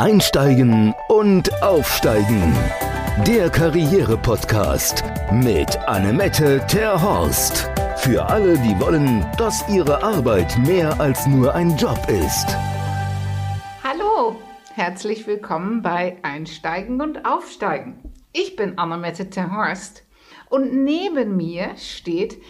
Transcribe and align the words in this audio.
Einsteigen 0.00 0.94
und 1.08 1.62
Aufsteigen. 1.62 2.56
Der 3.26 3.50
Karriere-Podcast 3.50 5.04
mit 5.30 5.76
Annemette 5.86 6.64
Terhorst. 6.68 7.68
Für 7.98 8.24
alle, 8.24 8.56
die 8.60 8.80
wollen, 8.80 9.26
dass 9.36 9.62
ihre 9.68 10.02
Arbeit 10.02 10.56
mehr 10.66 10.98
als 10.98 11.26
nur 11.26 11.54
ein 11.54 11.76
Job 11.76 11.98
ist. 12.08 12.46
Hallo, 13.84 14.36
herzlich 14.72 15.26
willkommen 15.26 15.82
bei 15.82 16.16
Einsteigen 16.22 17.02
und 17.02 17.26
Aufsteigen. 17.26 17.98
Ich 18.32 18.56
bin 18.56 18.78
Annemette 18.78 19.28
Terhorst 19.28 20.06
und 20.48 20.82
neben 20.82 21.36
mir 21.36 21.76
steht 21.76 22.40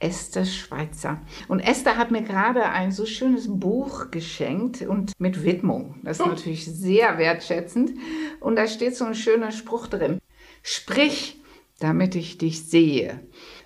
Esther 0.00 0.44
Schweitzer. 0.44 1.20
Und 1.48 1.60
Esther 1.60 1.96
hat 1.96 2.10
mir 2.10 2.22
gerade 2.22 2.64
ein 2.64 2.92
so 2.92 3.04
schönes 3.04 3.46
Buch 3.48 4.10
geschenkt 4.10 4.82
und 4.82 5.12
mit 5.18 5.42
Widmung. 5.44 5.96
Das 6.04 6.20
ist 6.20 6.26
natürlich 6.26 6.66
sehr 6.66 7.18
wertschätzend. 7.18 7.92
Und 8.40 8.56
da 8.56 8.66
steht 8.66 8.96
so 8.96 9.04
ein 9.04 9.14
schöner 9.14 9.50
Spruch 9.50 9.88
drin. 9.88 10.18
Sprich, 10.62 11.40
damit 11.80 12.14
ich 12.14 12.38
dich 12.38 12.66
sehe. 12.66 13.20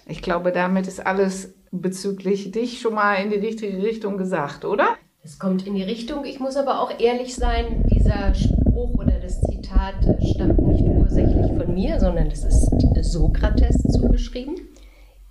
Ich 0.07 0.23
glaube, 0.23 0.53
damit 0.53 0.87
ist 0.87 1.05
alles 1.05 1.55
bezüglich 1.71 2.51
dich 2.51 2.81
schon 2.81 2.95
mal 2.95 3.15
in 3.15 3.31
die 3.31 3.39
richtige 3.39 3.83
Richtung 3.83 4.17
gesagt, 4.17 4.65
oder? 4.65 4.97
Es 5.25 5.39
kommt 5.39 5.67
in 5.67 5.75
die 5.75 5.83
Richtung. 5.83 6.25
Ich 6.25 6.41
muss 6.41 6.57
aber 6.57 6.81
auch 6.81 6.99
ehrlich 6.99 7.35
sein, 7.35 7.85
dieser 7.95 8.35
Spruch 8.35 8.95
oder 8.95 9.21
das 9.21 9.41
Zitat 9.41 9.95
stammt 10.35 10.59
nicht 10.67 10.85
ursächlich 10.85 11.47
von 11.57 11.75
mir, 11.75 12.01
sondern 12.01 12.27
es 12.27 12.45
ist 12.45 12.69
Sokrates 13.03 13.77
zugeschrieben. 13.93 14.72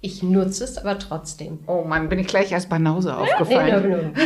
Ich 0.02 0.24
nutze 0.24 0.64
es 0.64 0.78
aber 0.80 0.98
trotzdem. 0.98 1.60
Oh 1.68 1.84
Mann, 1.84 2.10
bin 2.10 2.18
ich 2.18 2.28
gleich 2.28 2.54
als 2.54 2.66
Banause 2.66 3.16
aufgefallen. 3.16 3.90
Nee, 3.90 3.98
nee, 3.98 4.26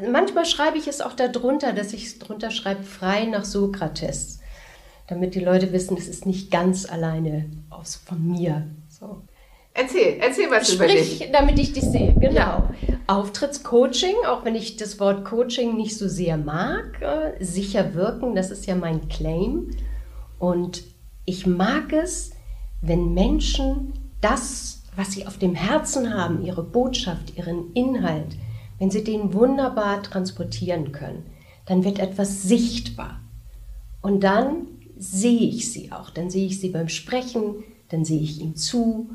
nee. 0.00 0.08
Manchmal 0.10 0.44
schreibe 0.44 0.78
ich 0.78 0.86
es 0.86 1.00
auch 1.00 1.12
darunter, 1.12 1.72
dass 1.72 1.92
ich 1.92 2.06
es 2.06 2.18
drunter 2.18 2.50
schreibe, 2.50 2.84
frei 2.84 3.24
nach 3.24 3.44
Sokrates. 3.44 4.40
Damit 5.08 5.34
die 5.34 5.40
Leute 5.40 5.72
wissen, 5.72 5.96
es 5.96 6.08
ist 6.08 6.24
nicht 6.24 6.50
ganz 6.50 6.86
alleine 6.86 7.50
aus, 7.68 7.96
von 7.96 8.26
mir. 8.26 8.66
So. 8.88 9.22
Erzähl, 9.74 10.18
erzähl 10.20 10.50
was 10.50 10.72
Sprich, 10.72 10.76
über 10.76 10.86
dich. 10.86 11.30
damit 11.32 11.58
ich 11.58 11.72
dich 11.72 11.84
sehe. 11.84 12.14
Genau. 12.14 12.36
Ja. 12.36 12.68
Auftrittscoaching, 13.08 14.14
auch 14.28 14.44
wenn 14.44 14.54
ich 14.54 14.76
das 14.76 15.00
Wort 15.00 15.24
Coaching 15.24 15.76
nicht 15.76 15.98
so 15.98 16.08
sehr 16.08 16.36
mag, 16.36 17.02
äh, 17.02 17.44
sicher 17.44 17.94
wirken, 17.94 18.36
das 18.36 18.50
ist 18.52 18.66
ja 18.66 18.76
mein 18.76 19.08
Claim. 19.08 19.70
Und 20.38 20.84
ich 21.24 21.46
mag 21.46 21.92
es, 21.92 22.30
wenn 22.80 23.14
Menschen 23.14 23.92
das, 24.24 24.82
was 24.96 25.12
sie 25.12 25.26
auf 25.26 25.38
dem 25.38 25.54
Herzen 25.54 26.14
haben, 26.14 26.44
ihre 26.44 26.62
Botschaft, 26.62 27.36
ihren 27.36 27.72
Inhalt, 27.74 28.36
wenn 28.78 28.90
sie 28.90 29.04
den 29.04 29.34
wunderbar 29.34 30.02
transportieren 30.02 30.92
können, 30.92 31.26
dann 31.66 31.84
wird 31.84 31.98
etwas 31.98 32.42
sichtbar. 32.42 33.20
Und 34.00 34.24
dann 34.24 34.66
sehe 34.96 35.48
ich 35.48 35.72
sie 35.72 35.92
auch. 35.92 36.10
Dann 36.10 36.30
sehe 36.30 36.46
ich 36.46 36.60
sie 36.60 36.70
beim 36.70 36.88
Sprechen, 36.88 37.64
dann 37.90 38.04
sehe 38.04 38.20
ich 38.20 38.40
ihm 38.40 38.56
zu. 38.56 39.10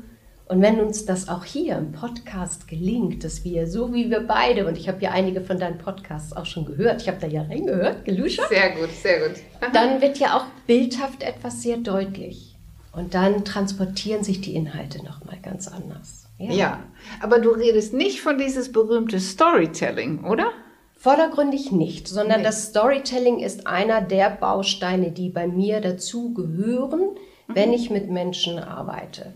Und 0.46 0.62
wenn 0.62 0.80
uns 0.80 1.06
das 1.06 1.28
auch 1.28 1.44
hier 1.44 1.76
im 1.76 1.92
Podcast 1.92 2.66
gelingt, 2.66 3.22
dass 3.24 3.44
wir, 3.44 3.66
so 3.66 3.94
wie 3.94 4.10
wir 4.10 4.20
beide, 4.20 4.66
und 4.66 4.76
ich 4.76 4.88
habe 4.88 5.02
ja 5.02 5.10
einige 5.10 5.40
von 5.40 5.58
deinen 5.58 5.78
Podcasts 5.78 6.32
auch 6.32 6.46
schon 6.46 6.64
gehört, 6.64 7.02
ich 7.02 7.08
habe 7.08 7.18
da 7.20 7.26
ja 7.26 7.42
reingehört, 7.42 8.04
geluschert. 8.04 8.48
Sehr 8.48 8.70
gut, 8.76 8.90
sehr 8.90 9.28
gut. 9.28 9.38
Dann 9.72 10.00
wird 10.00 10.18
ja 10.18 10.36
auch 10.36 10.46
bildhaft 10.66 11.22
etwas 11.22 11.62
sehr 11.62 11.76
deutlich. 11.76 12.49
Und 12.92 13.14
dann 13.14 13.44
transportieren 13.44 14.24
sich 14.24 14.40
die 14.40 14.54
Inhalte 14.54 14.98
nochmal 15.04 15.38
ganz 15.42 15.68
anders. 15.68 16.26
Ja. 16.38 16.52
ja, 16.52 16.78
aber 17.20 17.38
du 17.38 17.50
redest 17.50 17.92
nicht 17.92 18.22
von 18.22 18.38
dieses 18.38 18.72
berühmte 18.72 19.20
Storytelling, 19.20 20.24
oder? 20.24 20.50
Vordergründig 20.96 21.70
nicht, 21.70 22.08
sondern 22.08 22.38
nee. 22.38 22.44
das 22.44 22.68
Storytelling 22.68 23.38
ist 23.40 23.66
einer 23.66 24.00
der 24.00 24.30
Bausteine, 24.30 25.12
die 25.12 25.28
bei 25.28 25.46
mir 25.46 25.80
dazu 25.80 26.32
gehören, 26.32 27.00
mhm. 27.00 27.54
wenn 27.54 27.72
ich 27.72 27.90
mit 27.90 28.10
Menschen 28.10 28.58
arbeite. 28.58 29.34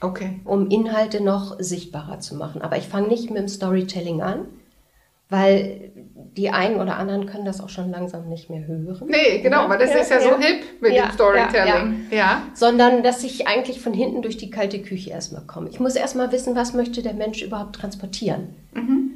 Okay. 0.00 0.40
Um 0.44 0.68
Inhalte 0.68 1.22
noch 1.22 1.56
sichtbarer 1.58 2.20
zu 2.20 2.34
machen. 2.34 2.60
Aber 2.60 2.76
ich 2.76 2.88
fange 2.88 3.08
nicht 3.08 3.30
mit 3.30 3.38
dem 3.38 3.48
Storytelling 3.48 4.20
an, 4.20 4.46
weil 5.32 5.92
die 6.36 6.50
einen 6.50 6.76
oder 6.78 6.98
anderen 6.98 7.24
können 7.24 7.46
das 7.46 7.62
auch 7.62 7.70
schon 7.70 7.90
langsam 7.90 8.28
nicht 8.28 8.50
mehr 8.50 8.66
hören. 8.66 9.06
Nee, 9.08 9.38
genau, 9.38 9.66
weil 9.68 9.78
das 9.78 9.90
ja, 9.90 10.00
ist 10.00 10.10
ja, 10.10 10.20
ja, 10.20 10.22
so 10.22 10.38
hip 10.38 10.62
mit 10.82 10.92
ja, 10.92 11.06
dem 11.06 11.12
Storytelling. 11.12 12.06
Ja, 12.10 12.42
Sondern, 12.52 13.02
dass 13.02 13.24
ich 13.24 13.48
eigentlich 13.48 13.80
von 13.80 13.94
hinten 13.94 14.20
durch 14.20 14.36
die 14.36 14.50
kalte 14.50 14.82
Küche 14.82 15.08
erstmal 15.08 15.42
komme. 15.46 15.70
Ich 15.70 15.80
muss 15.80 15.96
erstmal 15.96 16.30
wissen, 16.32 16.54
was 16.54 16.74
möchte 16.74 17.02
der 17.02 17.14
Mensch 17.14 17.42
überhaupt 17.42 17.76
transportieren. 17.76 18.54
Mhm. 18.74 19.10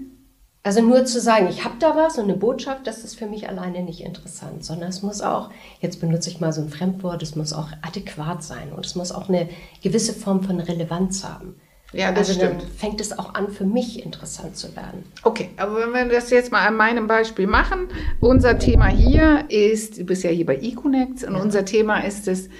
Also 0.62 0.80
nur 0.80 1.04
zu 1.04 1.20
sagen, 1.20 1.48
ich 1.48 1.64
habe 1.64 1.76
da 1.78 1.94
was 1.94 2.16
und 2.16 2.24
eine 2.24 2.34
Botschaft, 2.34 2.86
das 2.86 3.04
ist 3.04 3.18
für 3.18 3.26
mich 3.26 3.48
alleine 3.48 3.82
nicht 3.82 4.00
interessant, 4.00 4.64
sondern 4.64 4.88
es 4.88 5.02
muss 5.02 5.20
auch, 5.20 5.50
jetzt 5.80 6.00
benutze 6.00 6.30
ich 6.30 6.40
mal 6.40 6.52
so 6.52 6.62
ein 6.62 6.70
Fremdwort, 6.70 7.22
es 7.22 7.36
muss 7.36 7.52
auch 7.52 7.68
adäquat 7.82 8.42
sein 8.42 8.72
und 8.74 8.86
es 8.86 8.94
muss 8.94 9.12
auch 9.12 9.28
eine 9.28 9.50
gewisse 9.82 10.14
Form 10.14 10.42
von 10.42 10.60
Relevanz 10.60 11.24
haben. 11.24 11.60
Ja, 11.96 12.12
das 12.12 12.28
also 12.28 12.40
stimmt. 12.40 12.62
fängt 12.76 13.00
es 13.00 13.18
auch 13.18 13.34
an, 13.34 13.50
für 13.50 13.64
mich 13.64 14.04
interessant 14.04 14.56
zu 14.56 14.76
werden. 14.76 15.04
Okay, 15.22 15.50
aber 15.56 15.92
wenn 15.92 16.10
wir 16.10 16.16
das 16.16 16.30
jetzt 16.30 16.52
mal 16.52 16.66
an 16.66 16.76
meinem 16.76 17.06
Beispiel 17.06 17.46
machen, 17.46 17.88
unser 18.20 18.58
Thema 18.58 18.88
hier 18.88 19.46
ist, 19.48 19.98
du 19.98 20.04
bist 20.04 20.22
ja 20.22 20.30
hier 20.30 20.44
bei 20.44 20.56
eConnect 20.56 21.24
und 21.24 21.34
ja. 21.34 21.40
unser 21.40 21.64
Thema 21.64 22.00
ist 22.00 22.28
es, 22.28 22.50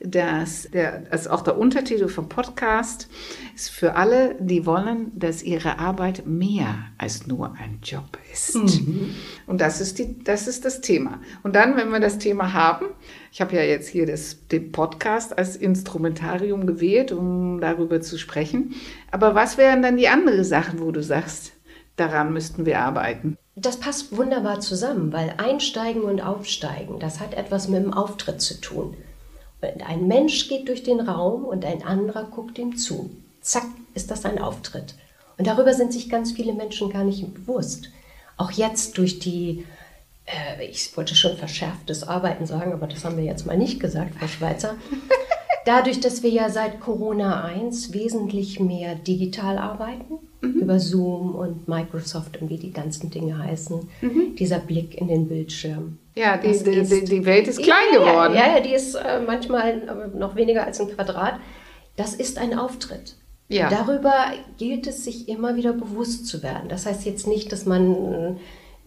dass 0.00 0.68
der, 0.70 1.04
also 1.10 1.30
auch 1.30 1.42
der 1.42 1.58
Untertitel 1.58 2.08
vom 2.08 2.28
Podcast 2.28 3.08
ist 3.54 3.70
für 3.70 3.96
alle, 3.96 4.36
die 4.38 4.66
wollen, 4.66 5.12
dass 5.14 5.42
ihre 5.42 5.78
Arbeit 5.78 6.26
mehr 6.26 6.74
als 6.98 7.26
nur 7.26 7.54
ein 7.54 7.78
Job 7.82 8.18
ist. 8.32 8.56
Mhm. 8.56 9.14
Und 9.46 9.60
das 9.60 9.80
ist, 9.80 9.98
die, 9.98 10.22
das 10.22 10.46
ist 10.46 10.64
das 10.64 10.80
Thema. 10.80 11.20
Und 11.42 11.56
dann, 11.56 11.76
wenn 11.76 11.90
wir 11.90 12.00
das 12.00 12.18
Thema 12.18 12.52
haben, 12.52 12.86
ich 13.32 13.40
habe 13.40 13.56
ja 13.56 13.62
jetzt 13.62 13.88
hier 13.88 14.06
das, 14.06 14.46
den 14.48 14.72
Podcast 14.72 15.36
als 15.36 15.56
Instrumentarium 15.56 16.66
gewählt, 16.66 17.12
um 17.12 17.60
darüber 17.60 18.00
zu 18.00 18.18
sprechen. 18.18 18.74
Aber 19.10 19.34
was 19.34 19.58
wären 19.58 19.82
dann 19.82 19.96
die 19.96 20.08
anderen 20.08 20.44
Sachen, 20.44 20.80
wo 20.80 20.90
du 20.90 21.02
sagst, 21.02 21.52
daran 21.96 22.32
müssten 22.32 22.66
wir 22.66 22.80
arbeiten? 22.80 23.36
Das 23.54 23.80
passt 23.80 24.14
wunderbar 24.14 24.60
zusammen, 24.60 25.14
weil 25.14 25.34
Einsteigen 25.38 26.02
und 26.02 26.20
Aufsteigen, 26.20 26.98
das 26.98 27.20
hat 27.20 27.32
etwas 27.32 27.68
mit 27.68 27.82
dem 27.82 27.94
Auftritt 27.94 28.42
zu 28.42 28.60
tun. 28.60 28.96
Ein 29.60 30.06
Mensch 30.06 30.48
geht 30.48 30.68
durch 30.68 30.82
den 30.82 31.00
Raum 31.00 31.44
und 31.44 31.64
ein 31.64 31.82
anderer 31.82 32.24
guckt 32.24 32.58
ihm 32.58 32.76
zu. 32.76 33.10
Zack, 33.40 33.66
ist 33.94 34.10
das 34.10 34.24
ein 34.24 34.38
Auftritt. 34.38 34.94
Und 35.38 35.46
darüber 35.46 35.74
sind 35.74 35.92
sich 35.92 36.08
ganz 36.08 36.32
viele 36.32 36.52
Menschen 36.52 36.90
gar 36.90 37.04
nicht 37.04 37.32
bewusst. 37.34 37.90
Auch 38.36 38.50
jetzt 38.50 38.98
durch 38.98 39.18
die, 39.18 39.64
äh, 40.26 40.64
ich 40.66 40.96
wollte 40.96 41.14
schon 41.14 41.36
verschärftes 41.36 42.04
Arbeiten 42.04 42.46
sagen, 42.46 42.72
aber 42.72 42.86
das 42.86 43.04
haben 43.04 43.16
wir 43.16 43.24
jetzt 43.24 43.46
mal 43.46 43.56
nicht 43.56 43.80
gesagt, 43.80 44.14
Frau 44.16 44.26
Schweizer. 44.26 44.76
Dadurch, 45.64 46.00
dass 46.00 46.22
wir 46.22 46.30
ja 46.30 46.48
seit 46.48 46.80
Corona 46.80 47.42
1 47.42 47.92
wesentlich 47.92 48.60
mehr 48.60 48.94
digital 48.94 49.58
arbeiten, 49.58 50.18
mhm. 50.40 50.60
über 50.60 50.78
Zoom 50.78 51.34
und 51.34 51.66
Microsoft 51.66 52.40
und 52.40 52.50
wie 52.50 52.58
die 52.58 52.72
ganzen 52.72 53.10
Dinge 53.10 53.38
heißen, 53.38 53.88
mhm. 54.00 54.36
dieser 54.36 54.60
Blick 54.60 54.94
in 54.96 55.08
den 55.08 55.26
Bildschirm. 55.26 55.98
Ja, 56.16 56.38
die, 56.38 56.52
die, 56.52 56.82
die, 56.82 57.04
die, 57.04 57.26
Welt 57.26 57.46
ist 57.46 57.62
klein 57.62 57.76
ja, 57.92 57.98
geworden. 57.98 58.34
Ja, 58.34 58.54
ja, 58.54 58.60
die 58.60 58.72
ist 58.72 58.94
äh, 58.94 59.20
manchmal 59.20 59.82
äh, 60.14 60.16
noch 60.16 60.34
weniger 60.34 60.64
als 60.64 60.80
ein 60.80 60.88
Quadrat. 60.88 61.38
Das 61.96 62.14
ist 62.14 62.38
ein 62.38 62.58
Auftritt. 62.58 63.16
Ja. 63.48 63.68
Darüber 63.68 64.14
gilt 64.58 64.86
es, 64.86 65.04
sich 65.04 65.28
immer 65.28 65.56
wieder 65.56 65.72
bewusst 65.72 66.26
zu 66.26 66.42
werden. 66.42 66.68
Das 66.68 66.86
heißt 66.86 67.04
jetzt 67.04 67.26
nicht, 67.26 67.52
dass 67.52 67.66
man 67.66 68.38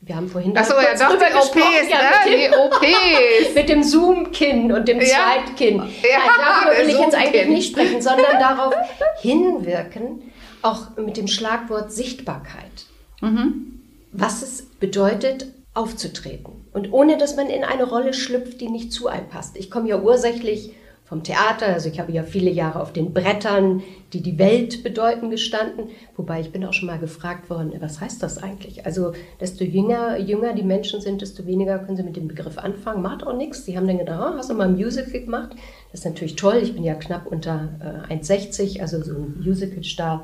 wir 0.02 0.16
haben 0.16 0.30
vorhin 0.30 0.58
Achso, 0.58 0.76
ja, 0.76 0.94
doch, 0.98 1.18
die 1.18 1.36
OPs, 1.36 1.90
ja, 1.90 1.98
ne? 1.98 2.26
Die 2.26 2.56
OPs. 2.56 3.54
mit 3.56 3.70
dem 3.70 3.84
Zoom-Kinn 3.84 4.72
und 4.72 4.88
dem 4.88 5.02
ja. 5.02 5.08
Zweitkinn. 5.08 5.76
Ja, 5.76 5.84
Nein, 5.84 6.30
darüber 6.38 6.78
will 6.82 6.90
ich 6.90 7.00
jetzt 7.00 7.16
eigentlich 7.16 7.48
nicht 7.48 7.72
sprechen, 7.72 8.02
sondern 8.02 8.32
darauf 8.40 8.74
hinwirken, 9.22 10.32
auch 10.62 10.96
mit 10.98 11.18
dem 11.18 11.28
Schlagwort 11.28 11.92
Sichtbarkeit. 11.92 12.86
Mhm. 13.22 13.82
Was 14.12 14.42
es 14.42 14.66
bedeutet, 14.80 15.48
aufzutreten. 15.74 16.59
Und 16.74 16.94
ohne, 16.94 17.18
dass 17.18 17.36
man 17.36 17.48
in 17.48 17.64
eine 17.64 17.84
Rolle 17.84 18.14
schlüpft, 18.14 18.62
die 18.62 18.70
nicht 18.70 18.92
zu 18.92 19.08
einem 19.08 19.28
passt. 19.28 19.58
Ich 19.58 19.72
komme 19.72 19.90
ja 19.90 20.00
ursächlich 20.00 20.74
vom 21.10 21.24
Theater, 21.24 21.66
also 21.66 21.90
ich 21.90 22.00
habe 22.00 22.12
ja 22.12 22.22
viele 22.22 22.52
Jahre 22.52 22.80
auf 22.80 22.94
den 22.94 23.14
Brettern, 23.16 23.82
die 24.14 24.22
die 24.22 24.38
Welt 24.38 24.84
bedeuten, 24.84 25.32
gestanden. 25.32 25.86
Wobei 26.16 26.40
ich 26.40 26.52
bin 26.52 26.64
auch 26.64 26.74
schon 26.74 26.86
mal 26.86 27.00
gefragt 27.00 27.50
worden, 27.50 27.74
was 27.80 28.00
heißt 28.00 28.22
das 28.22 28.38
eigentlich? 28.38 28.86
Also 28.86 29.14
desto 29.42 29.64
jünger, 29.64 30.20
jünger 30.20 30.54
die 30.54 30.62
Menschen 30.62 31.02
sind, 31.02 31.24
desto 31.24 31.48
weniger 31.48 31.80
können 31.80 31.98
sie 31.98 32.04
mit 32.04 32.16
dem 32.16 32.28
Begriff 32.28 32.60
anfangen. 32.60 33.02
Macht 33.02 33.26
auch 33.26 33.36
nichts. 33.36 33.66
Sie 33.66 33.76
haben 33.76 33.88
dann 33.88 33.98
gedacht, 33.98 34.20
oh, 34.22 34.38
hast 34.38 34.52
du 34.52 34.54
mal 34.54 34.68
ein 34.68 34.76
Musical 34.76 35.22
gemacht? 35.22 35.56
Das 35.92 36.02
ist 36.02 36.06
natürlich 36.06 36.36
toll. 36.36 36.60
Ich 36.62 36.76
bin 36.76 36.84
ja 36.84 36.94
knapp 36.94 37.26
unter 37.26 38.06
äh, 38.08 38.14
1,60, 38.14 38.80
also 38.80 39.02
so 39.02 39.14
ein 39.14 39.42
Musical-Star. 39.44 40.24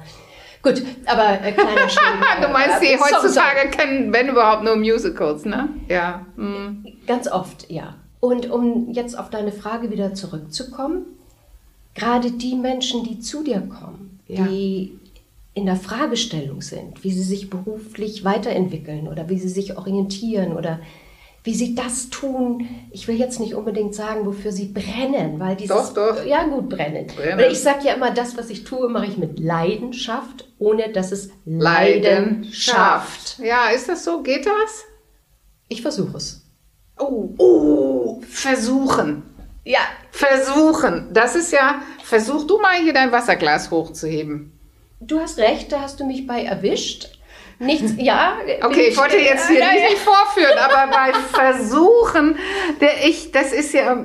Gut, 0.66 0.82
aber 1.06 1.42
äh, 1.44 1.52
kleiner 1.52 1.88
Schwung. 1.90 2.42
du 2.42 2.48
meinst, 2.48 2.82
die 2.82 2.98
heutzutage 2.98 3.70
kennen, 3.70 4.12
wenn 4.12 4.30
überhaupt, 4.30 4.64
nur 4.64 4.76
Musicals, 4.76 5.46
ne? 5.46 5.70
Ja. 5.88 6.26
Mhm. 6.36 6.84
Ganz 7.06 7.28
oft, 7.28 7.70
ja. 7.70 7.98
Und 8.20 8.50
um 8.50 8.92
jetzt 8.92 9.16
auf 9.16 9.30
deine 9.30 9.52
Frage 9.52 9.92
wieder 9.92 10.16
zurückzukommen, 10.16 11.06
gerade 11.94 12.32
die 12.32 12.56
Menschen, 12.56 13.04
die 13.04 13.20
zu 13.20 13.44
dir 13.44 13.62
kommen, 13.62 14.20
ja. 14.28 14.44
die 14.48 14.98
in 15.54 15.68
der 15.68 15.76
Fragestellung 15.76 16.64
sind, 16.64 17.04
wie 17.04 17.12
sie 17.12 17.22
sich 17.22 17.52
beruflich 17.52 18.26
weiterentwickeln 18.26 19.08
oder 19.08 19.30
wie 19.30 19.38
sie 19.38 19.50
sich 19.50 19.78
orientieren 19.78 20.54
oder 20.54 20.80
wie 21.46 21.54
sie 21.54 21.76
das 21.76 22.10
tun. 22.10 22.68
Ich 22.92 23.08
will 23.08 23.16
jetzt 23.16 23.40
nicht 23.40 23.54
unbedingt 23.54 23.94
sagen, 23.94 24.26
wofür 24.26 24.52
sie 24.52 24.66
brennen, 24.66 25.40
weil 25.40 25.56
dieses. 25.56 25.94
Doch, 25.94 25.94
doch. 25.94 26.26
Ja, 26.26 26.44
gut, 26.44 26.70
brennen. 26.70 27.06
brennen. 27.08 27.52
ich 27.52 27.62
sage 27.62 27.86
ja 27.86 27.94
immer, 27.94 28.12
das, 28.12 28.36
was 28.36 28.50
ich 28.50 28.64
tue, 28.64 28.90
mache 28.90 29.06
ich 29.06 29.18
mit 29.18 29.40
Leidenschaft, 29.40 30.50
ohne 30.58 30.92
dass 30.92 31.12
es 31.12 31.30
Leiden, 31.46 32.46
schafft. 32.52 33.38
Ja, 33.40 33.70
ist 33.70 33.88
das 33.88 34.04
so? 34.04 34.24
Geht 34.24 34.48
das? 34.48 34.86
Ich 35.68 35.84
versuche 35.84 36.18
es. 36.18 36.42
Oh, 36.98 37.30
oh, 37.38 38.22
versuchen. 38.28 39.22
Ja. 39.64 39.80
Versuchen. 40.12 41.10
Das 41.14 41.36
ist 41.36 41.52
ja, 41.52 41.82
versuch 42.04 42.48
du 42.48 42.60
mal 42.60 42.82
hier 42.82 42.94
dein 42.94 43.12
Wasserglas 43.12 43.70
hochzuheben. 43.70 44.52
Du 45.00 45.20
hast 45.20 45.38
recht, 45.38 45.72
da 45.72 45.82
hast 45.82 46.00
du 46.00 46.06
mich 46.06 46.26
bei 46.26 46.44
erwischt. 46.44 47.15
Nichts, 47.60 47.94
ja. 47.98 48.38
Okay, 48.62 48.88
ich 48.90 48.98
wollte 48.98 49.18
jetzt 49.18 49.48
hier 49.48 49.60
ja, 49.60 49.72
nicht 49.72 49.92
ja. 49.92 49.98
vorführen, 49.98 50.58
aber 50.58 50.92
bei 50.92 51.14
Versuchen, 51.14 52.38
der 52.82 53.08
ich, 53.08 53.32
das 53.32 53.54
ist 53.54 53.74
ja, 53.74 53.98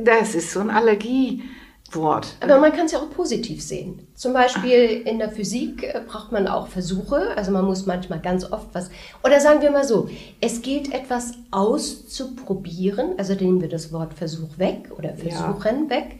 das 0.00 0.34
ist 0.34 0.52
so 0.52 0.60
ein 0.60 0.70
Allergiewort. 0.70 2.36
Aber 2.40 2.58
man 2.58 2.72
kann 2.72 2.86
es 2.86 2.92
ja 2.92 2.98
auch 2.98 3.10
positiv 3.10 3.62
sehen. 3.62 4.08
Zum 4.14 4.32
Beispiel 4.32 5.02
in 5.04 5.18
der 5.18 5.30
Physik 5.30 5.82
äh, 5.82 6.00
braucht 6.06 6.32
man 6.32 6.48
auch 6.48 6.68
Versuche. 6.68 7.36
Also 7.36 7.50
man 7.50 7.66
muss 7.66 7.84
manchmal 7.84 8.20
ganz 8.20 8.50
oft 8.50 8.68
was. 8.72 8.90
Oder 9.22 9.40
sagen 9.40 9.60
wir 9.60 9.70
mal 9.70 9.84
so, 9.84 10.08
es 10.40 10.62
gilt 10.62 10.92
etwas 10.92 11.32
auszuprobieren. 11.50 13.14
Also 13.18 13.34
nehmen 13.34 13.60
wir 13.60 13.68
das 13.68 13.92
Wort 13.92 14.14
Versuch 14.14 14.58
weg 14.58 14.90
oder 14.96 15.14
Versuchen 15.14 15.84
ja. 15.84 15.90
weg. 15.90 16.18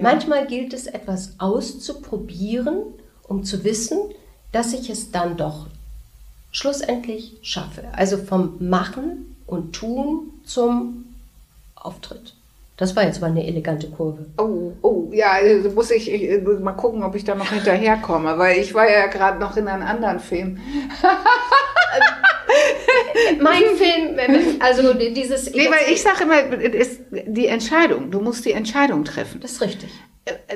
Manchmal 0.00 0.46
gilt 0.46 0.72
es 0.72 0.86
etwas 0.86 1.34
auszuprobieren, 1.38 2.82
um 3.28 3.44
zu 3.44 3.64
wissen, 3.64 3.98
dass 4.52 4.72
ich 4.72 4.90
es 4.90 5.10
dann 5.10 5.36
doch 5.36 5.66
schlussendlich 6.54 7.36
schaffe. 7.42 7.82
Also 7.92 8.16
vom 8.16 8.56
Machen 8.60 9.36
und 9.46 9.74
Tun 9.74 10.30
zum 10.44 11.04
Auftritt. 11.74 12.34
Das 12.76 12.96
war 12.96 13.04
jetzt 13.04 13.20
mal 13.20 13.30
eine 13.30 13.46
elegante 13.46 13.88
Kurve. 13.88 14.26
Oh, 14.38 14.72
oh, 14.82 15.10
ja, 15.12 15.36
muss 15.74 15.90
ich, 15.90 16.10
ich 16.10 16.42
mal 16.60 16.72
gucken, 16.72 17.04
ob 17.04 17.14
ich 17.14 17.24
da 17.24 17.34
noch 17.34 17.50
hinterherkomme, 17.50 18.36
weil 18.38 18.58
ich 18.58 18.74
war 18.74 18.90
ja 18.90 19.06
gerade 19.06 19.38
noch 19.38 19.56
in 19.56 19.68
einem 19.68 19.86
anderen 19.86 20.18
Film. 20.18 20.58
mein 23.40 23.62
Film, 23.76 24.18
also 24.60 24.94
dieses. 24.94 25.52
Nee, 25.52 25.68
weil 25.68 25.92
ich 25.92 26.02
sage 26.02 26.24
immer, 26.24 26.40
ist 26.74 27.02
die 27.10 27.46
Entscheidung. 27.46 28.10
Du 28.10 28.20
musst 28.20 28.44
die 28.44 28.52
Entscheidung 28.52 29.04
treffen. 29.04 29.40
Das 29.40 29.52
ist 29.52 29.60
richtig. 29.60 29.90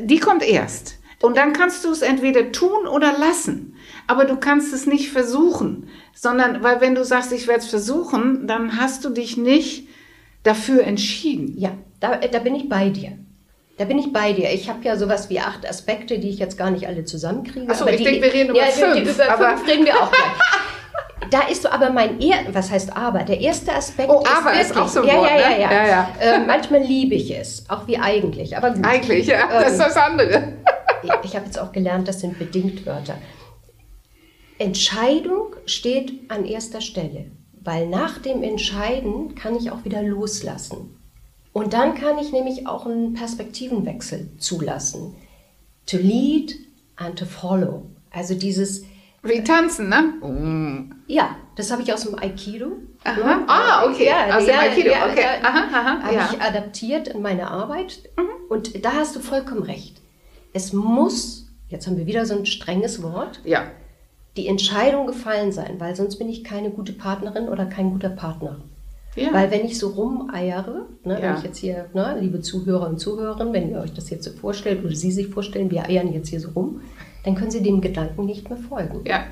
Die 0.00 0.18
kommt 0.18 0.42
erst. 0.42 0.96
Und 1.20 1.36
dann 1.36 1.52
kannst 1.52 1.84
du 1.84 1.90
es 1.90 2.02
entweder 2.02 2.52
tun 2.52 2.86
oder 2.86 3.18
lassen. 3.18 3.76
Aber 4.06 4.24
du 4.24 4.36
kannst 4.36 4.72
es 4.72 4.86
nicht 4.86 5.10
versuchen, 5.10 5.88
sondern, 6.14 6.62
weil 6.62 6.80
wenn 6.80 6.94
du 6.94 7.04
sagst, 7.04 7.32
ich 7.32 7.48
werde 7.48 7.60
es 7.60 7.68
versuchen, 7.68 8.46
dann 8.46 8.80
hast 8.80 9.04
du 9.04 9.10
dich 9.10 9.36
nicht 9.36 9.88
dafür 10.44 10.84
entschieden. 10.84 11.54
Ja, 11.58 11.72
da, 12.00 12.16
da 12.16 12.38
bin 12.38 12.54
ich 12.54 12.68
bei 12.68 12.90
dir. 12.90 13.18
Da 13.78 13.84
bin 13.84 13.98
ich 13.98 14.12
bei 14.12 14.32
dir. 14.32 14.50
Ich 14.50 14.68
habe 14.68 14.82
ja 14.82 14.96
sowas 14.96 15.30
wie 15.30 15.38
acht 15.38 15.68
Aspekte, 15.68 16.18
die 16.18 16.30
ich 16.30 16.38
jetzt 16.38 16.58
gar 16.58 16.70
nicht 16.70 16.86
alle 16.88 17.04
zusammenkriege. 17.04 17.70
Achso, 17.70 17.86
ich 17.86 18.02
denke, 18.02 18.22
wir 18.22 18.32
reden 18.32 18.50
über 18.50 18.58
ja, 18.58 18.66
fünf. 18.66 18.94
Die, 18.94 19.10
über 19.10 19.30
aber 19.30 19.56
fünf 19.56 19.68
reden 19.68 19.84
wir 19.84 19.94
auch 19.94 20.10
gleich. 20.10 20.26
da 21.30 21.42
ist 21.42 21.62
so 21.62 21.68
aber 21.68 21.90
mein 21.90 22.20
er 22.20 22.38
was 22.52 22.70
heißt 22.70 22.96
aber 22.96 23.20
der 23.20 23.40
erste 23.40 23.74
Aspekt 23.74 24.08
oh, 24.08 24.22
aber 24.24 24.52
ist, 24.52 24.70
wirklich, 24.70 24.70
ist 24.70 24.76
auch 24.76 24.88
so 24.88 25.02
ein 25.02 25.08
ja, 25.08 25.14
Wort, 25.14 25.30
ja, 25.30 25.38
ja, 25.38 25.58
ja, 25.58 25.70
ja. 25.70 25.86
ja. 25.86 26.08
Äh, 26.20 26.46
manchmal 26.46 26.80
liebe 26.80 27.14
ich 27.14 27.36
es 27.36 27.64
auch 27.68 27.86
wie 27.86 27.98
eigentlich 27.98 28.56
aber 28.56 28.70
gut. 28.70 28.84
eigentlich 28.84 29.26
ja 29.26 29.48
das 29.50 29.72
ist 29.72 29.80
das 29.80 29.96
andere 29.96 30.54
ich 31.02 31.36
habe 31.36 31.46
jetzt 31.46 31.58
auch 31.58 31.72
gelernt, 31.72 32.08
das 32.08 32.20
sind 32.20 32.38
Bedingtwörter. 32.38 33.18
Entscheidung 34.58 35.54
steht 35.66 36.12
an 36.28 36.44
erster 36.44 36.80
Stelle, 36.80 37.30
weil 37.60 37.88
nach 37.88 38.18
dem 38.18 38.42
Entscheiden 38.42 39.34
kann 39.34 39.56
ich 39.56 39.70
auch 39.70 39.84
wieder 39.84 40.02
loslassen. 40.02 40.96
Und 41.52 41.72
dann 41.72 41.94
kann 41.94 42.18
ich 42.18 42.32
nämlich 42.32 42.66
auch 42.66 42.86
einen 42.86 43.14
Perspektivenwechsel 43.14 44.30
zulassen. 44.38 45.14
To 45.86 45.96
lead 45.96 46.54
and 46.96 47.18
to 47.18 47.24
follow. 47.24 47.86
Also 48.10 48.34
dieses. 48.34 48.84
Wie 49.22 49.42
tanzen, 49.42 49.88
ne? 49.88 50.14
Ja, 51.06 51.36
das 51.56 51.70
habe 51.70 51.82
ich 51.82 51.92
aus 51.92 52.04
dem 52.04 52.16
Aikido. 52.18 52.72
Aha. 53.04 53.18
Ja, 53.18 53.44
ah, 53.46 53.84
okay. 53.86 54.06
Ja, 54.06 54.36
aus 54.36 54.44
dem 54.44 54.56
Aikido, 54.56 54.90
okay. 54.90 55.24
aha, 55.42 55.64
aha, 55.72 56.02
habe 56.02 56.14
ja. 56.14 56.30
ich 56.32 56.40
adaptiert 56.40 57.08
in 57.08 57.22
meine 57.22 57.50
Arbeit. 57.50 58.00
Mhm. 58.16 58.28
Und 58.48 58.84
da 58.84 58.92
hast 58.92 59.16
du 59.16 59.20
vollkommen 59.20 59.62
recht 59.62 60.00
es 60.52 60.72
muss, 60.72 61.48
jetzt 61.68 61.86
haben 61.86 61.96
wir 61.96 62.06
wieder 62.06 62.26
so 62.26 62.36
ein 62.36 62.46
strenges 62.46 63.02
Wort, 63.02 63.40
ja. 63.44 63.64
die 64.36 64.48
Entscheidung 64.48 65.06
gefallen 65.06 65.52
sein, 65.52 65.76
weil 65.78 65.94
sonst 65.96 66.16
bin 66.16 66.28
ich 66.28 66.44
keine 66.44 66.70
gute 66.70 66.92
Partnerin 66.92 67.48
oder 67.48 67.66
kein 67.66 67.90
guter 67.90 68.10
Partner. 68.10 68.60
Ja. 69.16 69.32
Weil 69.32 69.50
wenn 69.50 69.64
ich 69.64 69.78
so 69.78 69.88
rumeiere, 69.88 70.86
ne, 71.04 71.14
ja. 71.14 71.22
wenn 71.22 71.36
ich 71.38 71.42
jetzt 71.42 71.58
hier, 71.58 71.86
ne, 71.92 72.16
liebe 72.20 72.40
Zuhörer 72.40 72.88
und 72.88 72.98
Zuhörerinnen, 72.98 73.52
wenn 73.52 73.70
ihr 73.70 73.80
euch 73.80 73.92
das 73.92 74.10
jetzt 74.10 74.24
so 74.24 74.30
vorstellt 74.30 74.84
oder 74.84 74.94
Sie 74.94 75.10
sich 75.10 75.28
vorstellen, 75.28 75.70
wir 75.70 75.86
eiern 75.86 76.12
jetzt 76.12 76.28
hier 76.28 76.40
so 76.40 76.50
rum, 76.50 76.82
dann 77.24 77.34
können 77.34 77.50
Sie 77.50 77.62
dem 77.62 77.80
Gedanken 77.80 78.26
nicht 78.26 78.48
mehr 78.48 78.58
folgen. 78.58 79.00
Ja. 79.04 79.24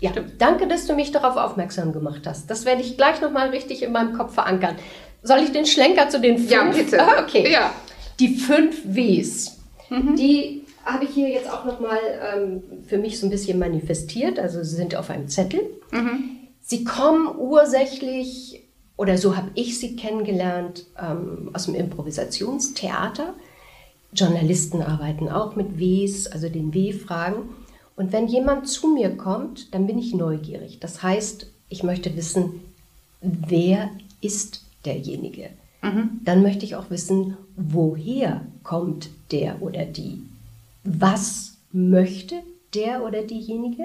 Ja, 0.00 0.10
Stimmt. 0.10 0.34
danke, 0.40 0.68
dass 0.68 0.86
du 0.86 0.94
mich 0.94 1.10
darauf 1.10 1.36
aufmerksam 1.36 1.92
gemacht 1.92 2.22
hast. 2.26 2.48
Das 2.50 2.64
werde 2.64 2.82
ich 2.82 2.96
gleich 2.96 3.20
nochmal 3.20 3.48
richtig 3.48 3.82
in 3.82 3.90
meinem 3.90 4.12
Kopf 4.12 4.34
verankern. 4.34 4.76
Soll 5.22 5.38
ich 5.38 5.50
den 5.50 5.66
Schlenker 5.66 6.08
zu 6.08 6.20
den 6.20 6.38
fünf? 6.38 6.50
Ja, 6.50 6.70
bitte. 6.70 7.02
Ah, 7.02 7.22
okay. 7.22 7.50
Ja. 7.50 7.72
Die 8.20 8.36
fünf 8.36 8.82
Ws. 8.84 9.57
Mhm. 9.90 10.16
Die 10.16 10.64
habe 10.84 11.04
ich 11.04 11.10
hier 11.10 11.28
jetzt 11.28 11.50
auch 11.50 11.64
nochmal 11.64 11.98
ähm, 12.34 12.62
für 12.86 12.98
mich 12.98 13.18
so 13.18 13.26
ein 13.26 13.30
bisschen 13.30 13.58
manifestiert. 13.58 14.38
Also 14.38 14.62
sie 14.62 14.76
sind 14.76 14.94
auf 14.94 15.10
einem 15.10 15.28
Zettel. 15.28 15.60
Mhm. 15.90 16.38
Sie 16.60 16.84
kommen 16.84 17.34
ursächlich, 17.36 18.62
oder 18.96 19.16
so 19.16 19.36
habe 19.36 19.50
ich 19.54 19.78
sie 19.78 19.96
kennengelernt, 19.96 20.86
ähm, 21.00 21.50
aus 21.52 21.66
dem 21.66 21.74
Improvisationstheater. 21.74 23.34
Journalisten 24.12 24.82
arbeiten 24.82 25.28
auch 25.28 25.56
mit 25.56 25.78
Ws, 25.78 26.26
also 26.26 26.48
den 26.48 26.72
W-Fragen. 26.74 27.50
Und 27.96 28.12
wenn 28.12 28.28
jemand 28.28 28.68
zu 28.68 28.88
mir 28.88 29.10
kommt, 29.16 29.74
dann 29.74 29.86
bin 29.86 29.98
ich 29.98 30.14
neugierig. 30.14 30.78
Das 30.80 31.02
heißt, 31.02 31.46
ich 31.68 31.82
möchte 31.82 32.16
wissen, 32.16 32.60
wer 33.20 33.90
ist 34.20 34.64
derjenige? 34.84 35.50
Mhm. 35.82 36.20
Dann 36.24 36.42
möchte 36.42 36.64
ich 36.64 36.76
auch 36.76 36.90
wissen, 36.90 37.36
woher 37.56 38.42
kommt 38.62 39.10
der 39.30 39.62
oder 39.62 39.84
die? 39.84 40.22
Was 40.84 41.58
möchte 41.72 42.36
der 42.74 43.04
oder 43.04 43.22
diejenige? 43.22 43.84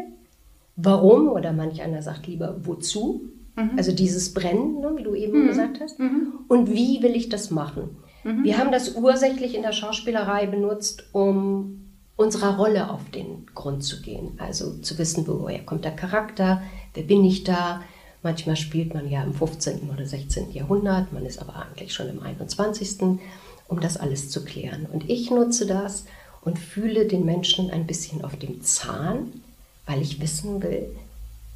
Warum? 0.76 1.28
Oder 1.28 1.54
manch 1.54 1.82
einer 1.82 2.02
sagt 2.02 2.28
lieber, 2.28 2.56
wozu? 2.64 3.22
Mhm. 3.56 3.72
Also 3.78 3.92
dieses 3.92 4.34
Brennen, 4.34 4.80
ne, 4.80 4.94
wie 4.96 5.04
du 5.04 5.14
eben 5.14 5.44
mhm. 5.44 5.48
gesagt 5.48 5.80
hast. 5.80 6.00
Mhm. 6.00 6.34
Und 6.48 6.72
wie 6.72 7.02
will 7.02 7.16
ich 7.16 7.30
das 7.30 7.52
machen? 7.52 7.98
Mhm. 8.24 8.44
Wir 8.44 8.58
haben 8.58 8.72
das 8.72 8.96
ursächlich 8.96 9.56
in 9.56 9.62
der 9.62 9.74
Schauspielerei 9.74 10.48
benutzt, 10.48 11.06
um 11.12 11.80
unserer 12.16 12.58
Rolle 12.58 12.90
auf 12.90 13.10
den 13.10 13.46
Grund 13.54 13.84
zu 13.84 14.02
gehen. 14.02 14.34
Also 14.38 14.78
zu 14.80 14.98
wissen, 14.98 15.28
woher 15.28 15.60
kommt 15.60 15.86
der 15.86 15.96
Charakter, 15.96 16.62
wer 16.94 17.04
bin 17.04 17.24
ich 17.24 17.44
da, 17.44 17.82
Manchmal 18.24 18.56
spielt 18.56 18.94
man 18.94 19.10
ja 19.10 19.22
im 19.22 19.34
15. 19.34 19.90
oder 19.94 20.06
16. 20.06 20.54
Jahrhundert, 20.54 21.12
man 21.12 21.26
ist 21.26 21.40
aber 21.40 21.58
eigentlich 21.58 21.94
schon 21.94 22.08
im 22.08 22.24
21., 22.24 23.20
um 23.68 23.82
das 23.82 23.98
alles 23.98 24.30
zu 24.30 24.46
klären. 24.46 24.86
Und 24.86 25.10
ich 25.10 25.30
nutze 25.30 25.66
das 25.66 26.06
und 26.42 26.58
fühle 26.58 27.06
den 27.06 27.26
Menschen 27.26 27.70
ein 27.70 27.86
bisschen 27.86 28.24
auf 28.24 28.38
dem 28.38 28.64
Zahn, 28.64 29.42
weil 29.86 30.02
ich 30.02 30.22
wissen 30.22 30.64
will, 30.64 30.88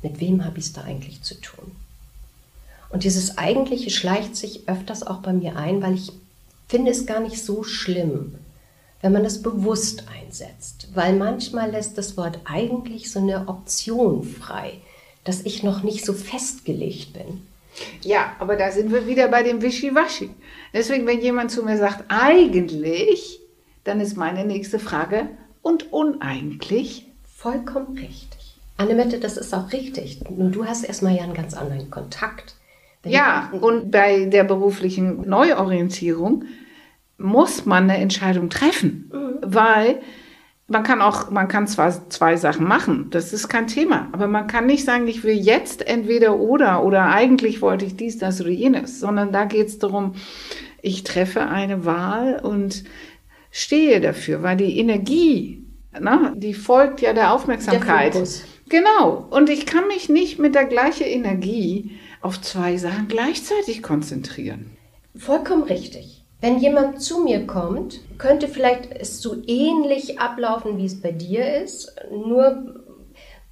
mit 0.03 0.19
wem 0.19 0.43
habe 0.43 0.59
ich 0.59 0.65
es 0.65 0.73
da 0.73 0.81
eigentlich 0.81 1.21
zu 1.23 1.35
tun. 1.39 1.71
Und 2.89 3.05
dieses 3.05 3.37
Eigentliche 3.37 3.89
schleicht 3.89 4.35
sich 4.35 4.67
öfters 4.67 5.07
auch 5.07 5.19
bei 5.19 5.31
mir 5.31 5.55
ein, 5.55 5.81
weil 5.81 5.95
ich 5.95 6.11
finde 6.67 6.91
es 6.91 7.05
gar 7.05 7.21
nicht 7.21 7.43
so 7.43 7.63
schlimm, 7.63 8.35
wenn 9.01 9.13
man 9.13 9.23
das 9.23 9.41
bewusst 9.41 10.03
einsetzt, 10.09 10.89
weil 10.93 11.15
manchmal 11.15 11.71
lässt 11.71 11.97
das 11.97 12.17
Wort 12.17 12.39
eigentlich 12.43 13.09
so 13.09 13.19
eine 13.19 13.47
Option 13.47 14.23
frei 14.23 14.81
dass 15.27 15.41
ich 15.41 15.63
noch 15.63 15.83
nicht 15.83 16.05
so 16.05 16.13
festgelegt 16.13 17.13
bin. 17.13 17.41
Ja, 18.01 18.35
aber 18.39 18.55
da 18.55 18.71
sind 18.71 18.91
wir 18.91 19.07
wieder 19.07 19.27
bei 19.27 19.43
dem 19.43 19.61
Wischiwaschi. 19.61 20.29
Deswegen, 20.73 21.05
wenn 21.05 21.21
jemand 21.21 21.51
zu 21.51 21.63
mir 21.63 21.77
sagt, 21.77 22.05
eigentlich, 22.07 23.39
dann 23.83 23.99
ist 23.99 24.17
meine 24.17 24.45
nächste 24.45 24.79
Frage, 24.79 25.29
und 25.61 25.91
uneigentlich? 25.91 27.05
Vollkommen 27.25 27.97
richtig. 27.97 28.57
Annemette, 28.77 29.19
das 29.19 29.35
ist 29.35 29.53
auch 29.53 29.73
richtig. 29.73 30.21
Nun, 30.29 30.51
du 30.51 30.65
hast 30.65 30.83
erstmal 30.83 31.15
ja 31.15 31.23
einen 31.23 31.33
ganz 31.33 31.53
anderen 31.53 31.91
Kontakt. 31.91 32.55
Wenn 33.03 33.11
ja, 33.11 33.51
und 33.59 33.91
bei 33.91 34.25
der 34.25 34.45
beruflichen 34.45 35.27
Neuorientierung 35.27 36.45
muss 37.17 37.65
man 37.65 37.89
eine 37.89 37.97
Entscheidung 37.97 38.49
treffen, 38.49 39.11
mhm. 39.11 39.39
weil 39.41 39.99
man 40.67 40.83
kann 40.83 41.01
auch, 41.01 41.29
man 41.31 41.47
kann 41.47 41.67
zwar 41.67 42.09
zwei 42.09 42.35
Sachen 42.35 42.67
machen, 42.67 43.07
das 43.09 43.31
ist 43.31 43.47
kein 43.47 43.67
Thema, 43.67 44.09
aber 44.11 44.27
man 44.27 44.47
kann 44.47 44.65
nicht 44.65 44.83
sagen, 44.83 45.07
ich 45.07 45.23
will 45.23 45.35
jetzt 45.35 45.87
entweder 45.87 46.39
oder 46.39 46.83
oder 46.83 47.09
eigentlich 47.09 47.61
wollte 47.61 47.85
ich 47.85 47.95
dies, 47.95 48.17
das 48.17 48.41
oder 48.41 48.49
jenes, 48.49 48.99
sondern 48.99 49.31
da 49.31 49.45
geht 49.45 49.67
es 49.67 49.79
darum, 49.79 50.15
ich 50.81 51.03
treffe 51.03 51.47
eine 51.47 51.85
Wahl 51.85 52.39
und 52.43 52.83
stehe 53.49 54.01
dafür, 54.01 54.43
weil 54.43 54.57
die 54.57 54.77
Energie, 54.77 55.65
ne, 55.99 56.33
die 56.35 56.53
folgt 56.53 57.01
ja 57.01 57.13
der 57.13 57.33
Aufmerksamkeit. 57.33 58.13
Der 58.13 58.25
Genau. 58.69 59.25
Und 59.29 59.49
ich 59.49 59.65
kann 59.65 59.87
mich 59.87 60.09
nicht 60.09 60.39
mit 60.39 60.53
der 60.53 60.65
gleichen 60.65 61.05
Energie 61.05 61.97
auf 62.21 62.41
zwei 62.41 62.77
Sachen 62.77 63.07
gleichzeitig 63.07 63.81
konzentrieren. 63.81 64.71
Vollkommen 65.15 65.63
richtig. 65.63 66.25
Wenn 66.39 66.59
jemand 66.59 67.01
zu 67.01 67.23
mir 67.23 67.47
kommt, 67.47 67.99
könnte 68.19 68.47
vielleicht 68.47 68.91
es 68.91 69.21
so 69.21 69.35
ähnlich 69.47 70.19
ablaufen, 70.19 70.77
wie 70.77 70.85
es 70.85 71.01
bei 71.01 71.11
dir 71.11 71.61
ist, 71.61 71.95
nur 72.11 72.75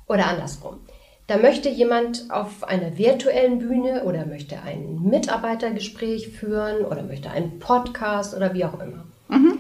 oder 0.08 0.28
andersrum. 0.28 0.80
Da 1.28 1.38
möchte 1.38 1.70
jemand 1.70 2.26
auf 2.30 2.64
einer 2.64 3.00
virtuellen 3.00 3.58
Bühne 3.58 4.04
oder 4.04 4.28
möchte 4.28 4.62
ein 4.62 5.02
Mitarbeitergespräch 5.02 6.30
führen 6.30 6.86
oder 6.86 7.02
möchte 7.02 7.32
einen 7.32 7.58
Podcast 7.58 8.36
oder 8.36 8.54
wie 8.54 8.66
auch 8.66 8.80
immer. 8.80 9.06
Mhm. 9.30 9.58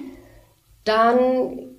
Dann 0.83 1.74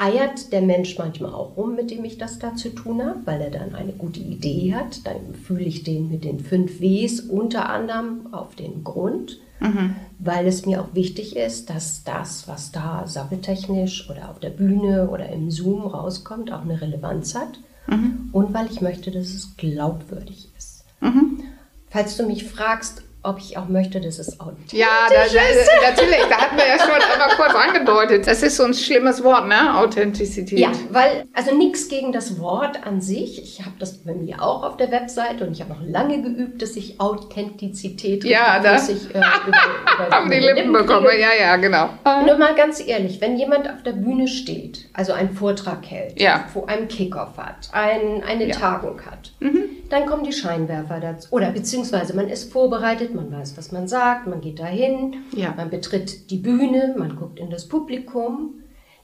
eiert 0.00 0.52
der 0.52 0.62
Mensch 0.62 0.96
manchmal 0.98 1.34
auch 1.34 1.56
rum, 1.56 1.74
mit 1.76 1.90
dem 1.90 2.04
ich 2.04 2.16
das 2.16 2.38
da 2.38 2.56
zu 2.56 2.70
tun 2.70 3.04
habe, 3.04 3.20
weil 3.26 3.40
er 3.42 3.50
dann 3.50 3.74
eine 3.74 3.92
gute 3.92 4.20
Idee 4.20 4.74
hat. 4.74 5.06
Dann 5.06 5.34
fühle 5.34 5.64
ich 5.64 5.84
den 5.84 6.08
mit 6.08 6.24
den 6.24 6.40
fünf 6.40 6.80
Ws 6.80 7.20
unter 7.20 7.68
anderem 7.68 8.32
auf 8.32 8.56
den 8.56 8.82
Grund, 8.82 9.38
mhm. 9.60 9.96
weil 10.18 10.46
es 10.46 10.64
mir 10.64 10.80
auch 10.80 10.94
wichtig 10.94 11.36
ist, 11.36 11.68
dass 11.68 12.02
das, 12.02 12.48
was 12.48 12.72
da 12.72 13.06
sappeltechnisch 13.06 14.08
oder 14.08 14.30
auf 14.30 14.40
der 14.40 14.50
Bühne 14.50 15.10
oder 15.10 15.28
im 15.28 15.50
Zoom 15.50 15.82
rauskommt, 15.82 16.50
auch 16.50 16.62
eine 16.62 16.80
Relevanz 16.80 17.34
hat. 17.34 17.60
Mhm. 17.86 18.30
Und 18.32 18.54
weil 18.54 18.70
ich 18.70 18.80
möchte, 18.80 19.10
dass 19.10 19.26
es 19.26 19.56
glaubwürdig 19.58 20.48
ist. 20.56 20.84
Mhm. 21.00 21.42
Falls 21.90 22.16
du 22.16 22.26
mich 22.26 22.44
fragst, 22.44 23.02
ob 23.22 23.38
ich 23.38 23.58
auch 23.58 23.68
möchte, 23.68 24.00
dass 24.00 24.18
es 24.18 24.40
authentisch 24.40 24.78
ja, 24.78 24.86
da, 25.08 25.22
ist. 25.24 25.34
Ja, 25.34 25.90
natürlich. 25.90 26.24
Da 26.28 26.36
hatten 26.38 26.56
wir 26.56 26.66
ja 26.66 26.78
schon 26.78 26.90
einmal 26.90 27.36
kurz 27.36 27.54
angedeutet. 27.54 28.26
Das 28.26 28.42
ist 28.42 28.56
so 28.56 28.64
ein 28.64 28.72
schlimmes 28.72 29.22
Wort, 29.22 29.46
ne? 29.46 29.76
Authentizität. 29.76 30.58
Ja, 30.58 30.70
weil, 30.90 31.26
also 31.34 31.54
nichts 31.54 31.88
gegen 31.88 32.12
das 32.12 32.40
Wort 32.40 32.86
an 32.86 33.00
sich. 33.00 33.42
Ich 33.42 33.60
habe 33.60 33.74
das 33.78 33.98
bei 33.98 34.14
mir 34.14 34.42
auch 34.42 34.62
auf 34.62 34.78
der 34.78 34.90
Website 34.90 35.42
und 35.42 35.52
ich 35.52 35.60
habe 35.60 35.74
auch 35.74 35.82
lange 35.86 36.22
geübt, 36.22 36.62
dass 36.62 36.76
ich 36.76 36.98
Authentizität 36.98 38.24
ja, 38.24 38.58
da 38.60 38.76
ich, 38.76 39.14
äh, 39.14 39.18
über, 39.18 39.58
über 39.98 40.10
haben 40.10 40.30
die 40.30 40.38
Lippen, 40.38 40.56
Lippen 40.56 40.72
bekommen. 40.72 41.08
Ja, 41.18 41.30
ja, 41.38 41.56
genau. 41.56 41.90
Nur 42.26 42.38
mal 42.38 42.54
ganz 42.54 42.84
ehrlich, 42.86 43.20
wenn 43.20 43.36
jemand 43.36 43.68
auf 43.68 43.82
der 43.84 43.92
Bühne 43.92 44.28
steht, 44.28 44.88
also 44.94 45.12
einen 45.12 45.30
Vortrag 45.30 45.84
hält, 45.86 46.18
ja. 46.18 46.44
wo 46.54 46.64
einen 46.64 46.88
Kickoff 46.88 47.36
hat, 47.36 47.68
ein, 47.72 48.22
eine 48.26 48.48
ja. 48.48 48.56
Tagung 48.56 49.00
hat, 49.04 49.32
mhm. 49.40 49.64
dann 49.90 50.06
kommen 50.06 50.24
die 50.24 50.32
Scheinwerfer 50.32 51.00
dazu. 51.00 51.28
Oder 51.32 51.50
beziehungsweise 51.50 52.16
man 52.16 52.28
ist 52.28 52.50
vorbereitet 52.50 53.09
redet, 53.10 53.14
man 53.14 53.40
weiß, 53.40 53.56
was 53.56 53.72
man 53.72 53.88
sagt, 53.88 54.26
man 54.26 54.40
geht 54.40 54.58
dahin, 54.58 55.24
ja. 55.32 55.54
man 55.56 55.70
betritt 55.70 56.30
die 56.30 56.38
Bühne, 56.38 56.94
man 56.96 57.16
guckt 57.16 57.38
in 57.38 57.50
das 57.50 57.68
Publikum. 57.68 58.54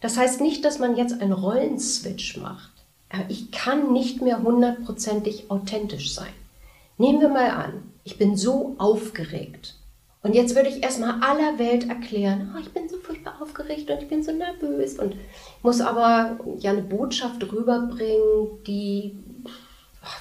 Das 0.00 0.16
heißt 0.16 0.40
nicht, 0.40 0.64
dass 0.64 0.78
man 0.78 0.96
jetzt 0.96 1.20
einen 1.20 1.32
Rollenswitch 1.32 2.38
macht. 2.38 2.72
Aber 3.10 3.24
ich 3.28 3.50
kann 3.50 3.92
nicht 3.92 4.20
mehr 4.20 4.42
hundertprozentig 4.42 5.50
authentisch 5.50 6.14
sein. 6.14 6.32
Nehmen 6.98 7.20
wir 7.20 7.28
mal 7.28 7.50
an, 7.50 7.92
ich 8.04 8.18
bin 8.18 8.36
so 8.36 8.74
aufgeregt. 8.78 9.74
Und 10.22 10.34
jetzt 10.34 10.56
würde 10.56 10.68
ich 10.68 10.82
erstmal 10.82 11.22
aller 11.22 11.58
Welt 11.58 11.88
erklären, 11.88 12.52
oh, 12.54 12.60
ich 12.60 12.72
bin 12.72 12.88
so 12.88 12.96
furchtbar 12.96 13.34
aufgeregt 13.40 13.88
und 13.90 14.02
ich 14.02 14.08
bin 14.08 14.24
so 14.24 14.32
nervös 14.32 14.98
und 14.98 15.14
muss 15.62 15.80
aber 15.80 16.38
ja 16.58 16.72
eine 16.72 16.82
Botschaft 16.82 17.42
rüberbringen, 17.52 18.62
die 18.66 19.16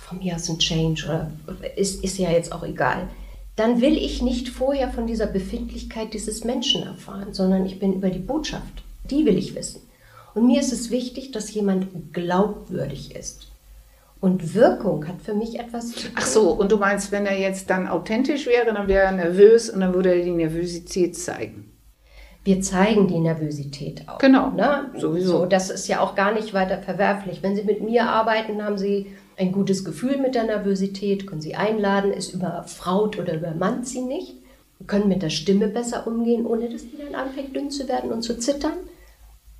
von 0.07 0.19
mir 0.19 0.35
aus 0.35 0.49
ein 0.49 0.59
Change 0.59 1.05
oder 1.05 1.77
ist, 1.77 2.03
ist 2.03 2.19
ja 2.19 2.29
jetzt 2.29 2.51
auch 2.51 2.63
egal 2.63 3.07
dann 3.55 3.81
will 3.81 3.97
ich 3.97 4.21
nicht 4.21 4.50
vorher 4.50 4.89
von 4.89 5.07
dieser 5.07 5.27
Befindlichkeit 5.27 6.13
dieses 6.13 6.43
Menschen 6.43 6.83
erfahren, 6.83 7.33
sondern 7.33 7.65
ich 7.65 7.79
bin 7.79 7.93
über 7.93 8.09
die 8.09 8.19
Botschaft. 8.19 8.83
Die 9.09 9.25
will 9.25 9.38
ich 9.38 9.55
wissen. 9.55 9.81
Und 10.33 10.47
mir 10.47 10.59
ist 10.59 10.74
es 10.74 10.91
wichtig, 10.91 11.31
dass 11.31 11.53
jemand 11.53 12.13
glaubwürdig 12.13 13.15
ist. 13.15 13.47
Und 14.19 14.53
Wirkung 14.55 15.07
hat 15.07 15.21
für 15.21 15.33
mich 15.33 15.59
etwas 15.59 15.91
zu 15.91 16.00
tun. 16.00 16.12
Ach 16.15 16.25
so, 16.25 16.51
und 16.51 16.71
du 16.71 16.77
meinst, 16.77 17.12
wenn 17.12 17.25
er 17.25 17.38
jetzt 17.38 17.69
dann 17.69 17.88
authentisch 17.88 18.45
wäre, 18.47 18.74
dann 18.74 18.88
wäre 18.88 19.05
er 19.05 19.12
nervös 19.12 19.69
und 19.69 19.81
dann 19.81 19.93
würde 19.93 20.13
er 20.13 20.24
die 20.24 20.31
Nervosität 20.31 21.15
zeigen. 21.15 21.71
Wir 22.43 22.62
zeigen 22.62 23.07
die 23.07 23.19
Nervosität 23.19 24.07
auch. 24.07 24.17
Genau. 24.19 24.51
Ne? 24.51 24.91
Sowieso. 24.97 25.39
So, 25.39 25.45
das 25.45 25.69
ist 25.69 25.88
ja 25.88 26.01
auch 26.01 26.15
gar 26.15 26.33
nicht 26.33 26.53
weiter 26.53 26.79
verwerflich. 26.79 27.41
Wenn 27.41 27.55
Sie 27.55 27.63
mit 27.63 27.81
mir 27.81 28.09
arbeiten, 28.09 28.63
haben 28.63 28.77
Sie 28.77 29.07
ein 29.37 29.51
gutes 29.51 29.83
Gefühl 29.83 30.17
mit 30.17 30.35
der 30.35 30.45
Nervosität, 30.45 31.27
können 31.27 31.41
Sie 31.41 31.55
einladen, 31.55 32.11
es 32.15 32.29
überfraut 32.29 33.19
oder 33.19 33.35
übermannt 33.35 33.87
Sie 33.87 34.01
nicht, 34.01 34.35
können 34.87 35.07
mit 35.07 35.21
der 35.21 35.29
Stimme 35.29 35.67
besser 35.67 36.07
umgehen, 36.07 36.45
ohne 36.45 36.69
dass 36.69 36.83
die 36.83 36.97
dann 36.97 37.15
anfängt 37.15 37.55
dünn 37.55 37.71
zu 37.71 37.87
werden 37.87 38.11
und 38.11 38.21
zu 38.21 38.37
zittern. 38.37 38.73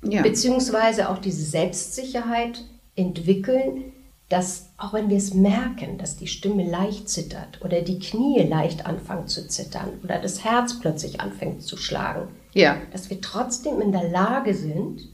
Ja. 0.02 0.22
Beziehungsweise 0.22 1.08
auch 1.08 1.18
diese 1.18 1.44
Selbstsicherheit 1.44 2.64
entwickeln, 2.94 3.92
dass 4.28 4.70
auch 4.76 4.92
wenn 4.92 5.08
wir 5.08 5.16
es 5.16 5.34
merken, 5.34 5.98
dass 5.98 6.16
die 6.16 6.26
Stimme 6.26 6.68
leicht 6.68 7.08
zittert 7.08 7.60
oder 7.64 7.80
die 7.82 7.98
Knie 7.98 8.42
leicht 8.42 8.86
anfangen 8.86 9.28
zu 9.28 9.46
zittern 9.46 10.00
oder 10.02 10.18
das 10.18 10.44
Herz 10.44 10.80
plötzlich 10.80 11.20
anfängt 11.20 11.62
zu 11.62 11.76
schlagen, 11.76 12.28
ja. 12.52 12.76
dass 12.92 13.08
wir 13.08 13.20
trotzdem 13.20 13.80
in 13.80 13.92
der 13.92 14.08
Lage 14.08 14.54
sind, 14.54 15.08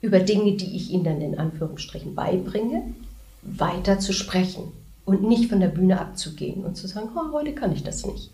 über 0.00 0.20
Dinge, 0.20 0.52
die 0.52 0.76
ich 0.76 0.90
Ihnen 0.90 1.04
dann 1.04 1.20
in 1.20 1.38
Anführungsstrichen 1.38 2.14
beibringe, 2.14 2.94
weiter 3.42 3.98
zu 3.98 4.12
sprechen 4.12 4.72
und 5.04 5.22
nicht 5.22 5.48
von 5.48 5.60
der 5.60 5.68
Bühne 5.68 6.00
abzugehen 6.00 6.64
und 6.64 6.76
zu 6.76 6.86
sagen, 6.86 7.08
oh, 7.14 7.32
heute 7.32 7.54
kann 7.54 7.72
ich 7.72 7.82
das 7.82 8.06
nicht. 8.06 8.30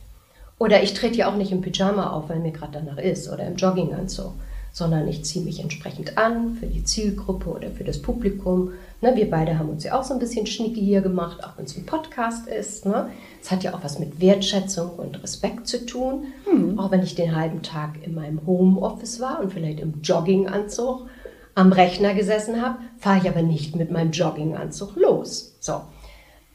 Oder 0.59 0.83
ich 0.83 0.95
trete 0.95 1.19
ja 1.19 1.31
auch 1.31 1.37
nicht 1.37 1.53
im 1.53 1.63
Pyjama 1.63 2.11
auf, 2.11 2.29
weil 2.29 2.39
mir 2.39 2.53
gerade 2.53 2.73
danach 2.73 2.99
ist 2.99 3.29
oder 3.29 3.47
im 3.47 3.57
Jogginganzug, 3.57 4.33
sondern 4.73 5.07
ich 5.07 5.25
ziehe 5.25 5.45
mich 5.45 5.61
entsprechend 5.61 6.17
an 6.19 6.55
für 6.55 6.67
die 6.67 6.85
Zielgruppe 6.85 7.51
oder 7.51 7.71
für 7.71 7.85
das 7.85 8.01
Publikum. 8.01 8.73
Ne, 9.01 9.15
wir 9.15 9.31
beide 9.31 9.59
haben 9.59 9.69
uns 9.69 9.85
ja 9.85 9.99
auch 9.99 10.05
so 10.05 10.15
ein 10.15 10.21
bisschen 10.21 10.47
schnicki 10.47 10.81
hier 10.81 11.01
gemacht, 11.01 11.45
auch 11.45 11.57
wenn 11.57 11.65
es 11.65 11.77
ein 11.77 11.87
Podcast 11.87 12.49
ist. 12.49 12.87
Ne? 12.87 13.09
Es 13.43 13.51
hat 13.51 13.63
ja 13.63 13.75
auch 13.75 13.85
was 13.85 13.99
mit 13.99 14.21
Wertschätzung 14.21 14.91
und 14.97 15.23
Respekt 15.23 15.69
zu 15.69 15.85
tun. 15.87 16.25
Hm. 16.45 16.79
Auch 16.79 16.91
wenn 16.91 17.03
ich 17.03 17.15
den 17.15 17.37
halben 17.37 17.63
Tag 17.63 18.03
in 18.03 18.15
meinem 18.15 18.41
Homeoffice 18.47 19.21
war 19.21 19.41
und 19.41 19.53
vielleicht 19.53 19.81
im 19.81 20.01
Jogginganzug 20.03 21.09
am 21.55 21.73
Rechner 21.73 22.15
gesessen 22.15 22.61
habe, 22.63 22.79
fahre 22.99 23.19
ich 23.19 23.29
aber 23.29 23.43
nicht 23.43 23.77
mit 23.77 23.91
meinem 23.91 24.11
Jogginganzug 24.11 24.97
los. 24.97 25.57
So. 25.61 25.83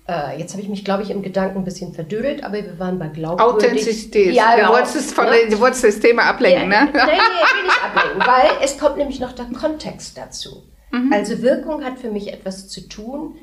Äh, 0.07 0.39
jetzt 0.39 0.53
habe 0.53 0.63
ich 0.63 0.69
mich, 0.69 0.83
glaube 0.83 1.03
ich, 1.03 1.11
im 1.11 1.21
Gedanken 1.21 1.59
ein 1.59 1.63
bisschen 1.63 1.93
verdödelt, 1.93 2.43
aber 2.43 2.55
wir 2.55 2.79
waren 2.79 2.97
bei 2.97 3.07
glaubwürdig. 3.07 3.69
Authentizität. 3.69 4.33
Ja, 4.33 4.51
du, 4.51 4.61
genau. 4.61 4.73
wolltest 4.73 5.13
von, 5.13 5.25
ja. 5.25 5.33
du 5.49 5.59
wolltest 5.59 5.83
das 5.83 5.99
Thema 5.99 6.23
ablenken, 6.23 6.71
ja, 6.71 6.85
ne? 6.85 6.89
Nein, 6.91 7.07
nee, 7.07 7.57
will 7.57 7.63
nicht 7.63 7.83
ablenken, 7.83 8.21
weil 8.27 8.65
es 8.65 8.77
kommt 8.79 8.97
nämlich 8.97 9.19
noch 9.19 9.33
der 9.33 9.45
Kontext 9.45 10.17
dazu. 10.17 10.63
Mhm. 10.91 11.13
Also 11.13 11.41
Wirkung 11.41 11.83
hat 11.83 11.99
für 11.99 12.09
mich 12.09 12.33
etwas 12.33 12.67
zu 12.67 12.87
tun, 12.89 13.35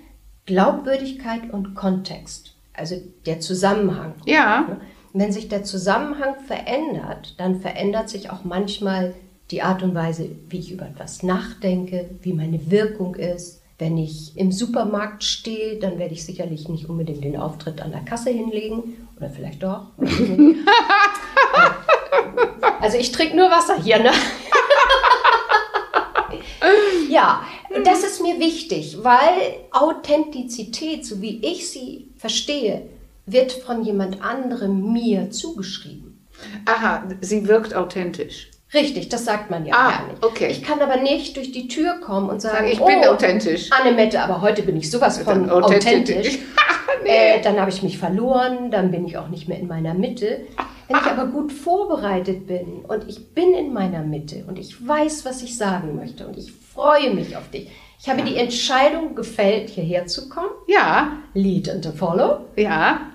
Glaubwürdigkeit 0.47 1.53
und 1.53 1.75
Kontext, 1.75 2.57
also 2.73 2.97
der 3.27 3.41
Zusammenhang. 3.41 4.15
Ja. 4.25 4.79
Wenn 5.13 5.33
sich 5.33 5.49
der 5.49 5.63
Zusammenhang 5.63 6.35
verändert, 6.47 7.35
dann 7.39 7.61
verändert 7.61 8.09
sich 8.09 8.31
auch 8.31 8.45
manchmal 8.45 9.15
die 9.51 9.63
Art 9.63 9.83
und 9.83 9.95
Weise, 9.95 10.29
wie 10.49 10.59
ich 10.59 10.73
über 10.73 10.87
etwas 10.87 11.23
nachdenke, 11.23 12.11
wie 12.23 12.33
meine 12.33 12.71
Wirkung 12.71 13.15
ist. 13.15 13.63
Wenn 13.79 13.99
ich 13.99 14.35
im 14.37 14.53
Supermarkt 14.53 15.23
stehe, 15.23 15.79
dann 15.79 15.99
werde 15.99 16.15
ich 16.15 16.25
sicherlich 16.25 16.67
nicht 16.69 16.89
unbedingt 16.89 17.23
den 17.23 17.37
Auftritt 17.37 17.83
an 17.83 17.93
der 17.93 18.01
Kasse 18.01 18.31
hinlegen. 18.31 19.07
Oder 19.19 19.29
vielleicht 19.29 19.63
doch. 19.63 19.89
also 22.81 22.97
ich 22.97 23.13
trinke 23.13 23.37
nur 23.37 23.51
Wasser 23.51 23.79
hier, 23.81 23.99
ne? 23.99 24.13
ja, 27.11 27.43
das 27.85 28.03
ist 28.03 28.23
mir 28.23 28.41
wichtig, 28.41 28.97
weil 29.03 29.57
Authentizität, 29.73 31.05
so 31.05 31.21
wie 31.21 31.45
ich 31.45 31.71
sie 31.71 32.09
verstehe, 32.17 32.89
wird 33.27 33.53
von 33.53 33.85
jemand 33.85 34.23
anderem 34.23 34.91
mir 34.93 35.31
zugeschrieben. 35.31 36.27
Aha, 36.65 37.07
sie 37.21 37.47
wirkt 37.47 37.75
authentisch. 37.75 38.51
Richtig, 38.75 39.09
das 39.09 39.25
sagt 39.25 39.51
man 39.51 39.65
ja 39.65 39.75
ah, 39.75 39.91
gar 39.91 40.07
nicht. 40.09 40.25
Okay. 40.25 40.49
Ich 40.51 40.63
kann 40.63 40.81
aber 40.81 40.97
nicht 40.97 41.37
durch 41.37 41.53
die 41.53 41.69
Tür 41.69 42.01
kommen 42.01 42.29
und 42.29 42.43
sagen, 42.43 42.67
ich 42.67 42.79
bin 42.79 42.99
oh, 43.05 43.13
authentisch. 43.13 43.71
Annemette, 43.71 44.21
aber 44.21 44.41
heute 44.41 44.63
bin 44.63 44.77
ich 44.77 44.91
sowas 44.91 45.19
von 45.19 45.49
authentisch. 45.49 46.39
nee. 47.05 47.37
äh, 47.37 47.41
dann 47.43 47.61
habe 47.61 47.71
ich 47.71 47.83
mich 47.83 47.99
verloren, 47.99 48.71
dann 48.73 48.91
bin 48.91 49.07
ich 49.07 49.17
auch 49.19 49.29
nicht 49.29 49.49
mehr 49.49 49.59
in 49.59 49.69
meiner 49.69 49.95
Mitte. 49.95 50.47
Wenn 50.89 50.97
ich 50.97 51.07
aber 51.07 51.27
gut 51.27 51.53
vorbereitet 51.53 52.47
bin 52.47 52.85
und 52.87 53.09
ich 53.09 53.35
bin 53.35 53.55
in 53.55 53.73
meiner 53.73 54.03
Mitte 54.03 54.45
und 54.47 54.59
ich 54.59 54.87
weiß, 54.87 55.25
was 55.25 55.43
ich 55.43 55.57
sagen 55.57 55.97
möchte 55.97 56.27
und 56.27 56.37
ich 56.37 56.53
freue 56.53 57.13
mich 57.15 57.37
auf 57.37 57.49
dich. 57.51 57.71
Ich 58.01 58.09
habe 58.09 58.21
ja. 58.21 58.27
die 58.27 58.37
Entscheidung 58.37 59.15
gefällt, 59.15 59.71
hierher 59.71 60.07
zu 60.07 60.29
kommen. 60.29 60.51
Ja. 60.67 61.19
Lead 61.35 61.69
and 61.69 61.87
follow. 61.87 62.41
Ja. 62.57 63.13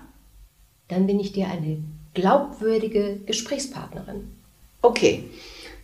Dann 0.87 1.07
bin 1.07 1.19
ich 1.19 1.33
dir 1.33 1.47
eine 1.47 1.83
glaubwürdige 2.13 3.19
Gesprächspartnerin. 3.25 4.40
Okay, 4.81 5.23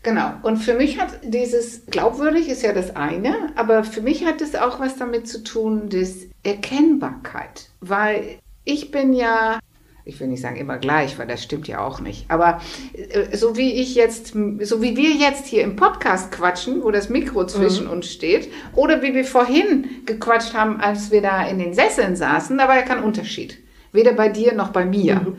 genau. 0.04 0.34
Und 0.44 0.58
für 0.58 0.74
mich 0.74 1.00
hat 1.00 1.20
dieses 1.24 1.86
glaubwürdig 1.88 2.50
ist 2.50 2.63
ja 2.63 2.74
das 2.74 2.96
eine, 2.96 3.51
aber 3.56 3.84
für 3.84 4.01
mich 4.01 4.25
hat 4.25 4.42
es 4.42 4.56
auch 4.56 4.80
was 4.80 4.98
damit 4.98 5.27
zu 5.27 5.44
tun, 5.44 5.89
das 5.89 6.27
Erkennbarkeit, 6.44 7.70
weil 7.82 8.39
ich 8.63 8.92
bin 8.92 9.13
ja 9.13 9.60
ich 10.08 10.22
will 10.22 10.27
nicht 10.27 10.42
sagen 10.42 10.56
immer 10.56 10.77
gleich, 10.77 11.20
weil 11.20 11.27
das 11.27 11.44
stimmt 11.44 11.68
ja 11.68 11.86
auch 11.86 12.00
nicht. 12.00 12.25
Aber 12.30 12.62
äh, 12.94 13.36
so 13.36 13.58
wie 13.58 13.74
ich 13.74 13.94
jetzt, 13.94 14.27
so 14.62 14.82
wie 14.82 14.96
wir 14.96 15.12
jetzt 15.12 15.48
hier 15.48 15.63
im 15.63 15.75
Podcast 15.75 16.32
quatschen, 16.32 16.82
wo 16.82 16.92
das 16.92 17.10
Mikro 17.10 17.46
zwischen 17.46 17.86
mhm. 17.88 17.92
uns 17.92 18.12
steht, 18.12 18.50
oder 18.74 19.01
wie 19.01 19.13
wir 19.13 19.25
vorhin 19.25 20.06
gequatscht 20.06 20.54
haben, 20.54 20.80
als 20.80 21.12
wir 21.12 21.22
da 21.22 21.46
in 21.46 21.60
den 21.60 21.74
Sesseln 21.74 22.16
saßen, 22.16 22.58
da 22.58 22.70
war 22.70 22.77
ja 22.77 22.84
kein 22.84 23.04
Unterschied. 23.04 23.58
Weder 23.92 24.13
bei 24.13 24.30
dir 24.30 24.54
noch 24.54 24.70
bei 24.70 24.86
mir. 24.86 25.16
Mhm. 25.16 25.38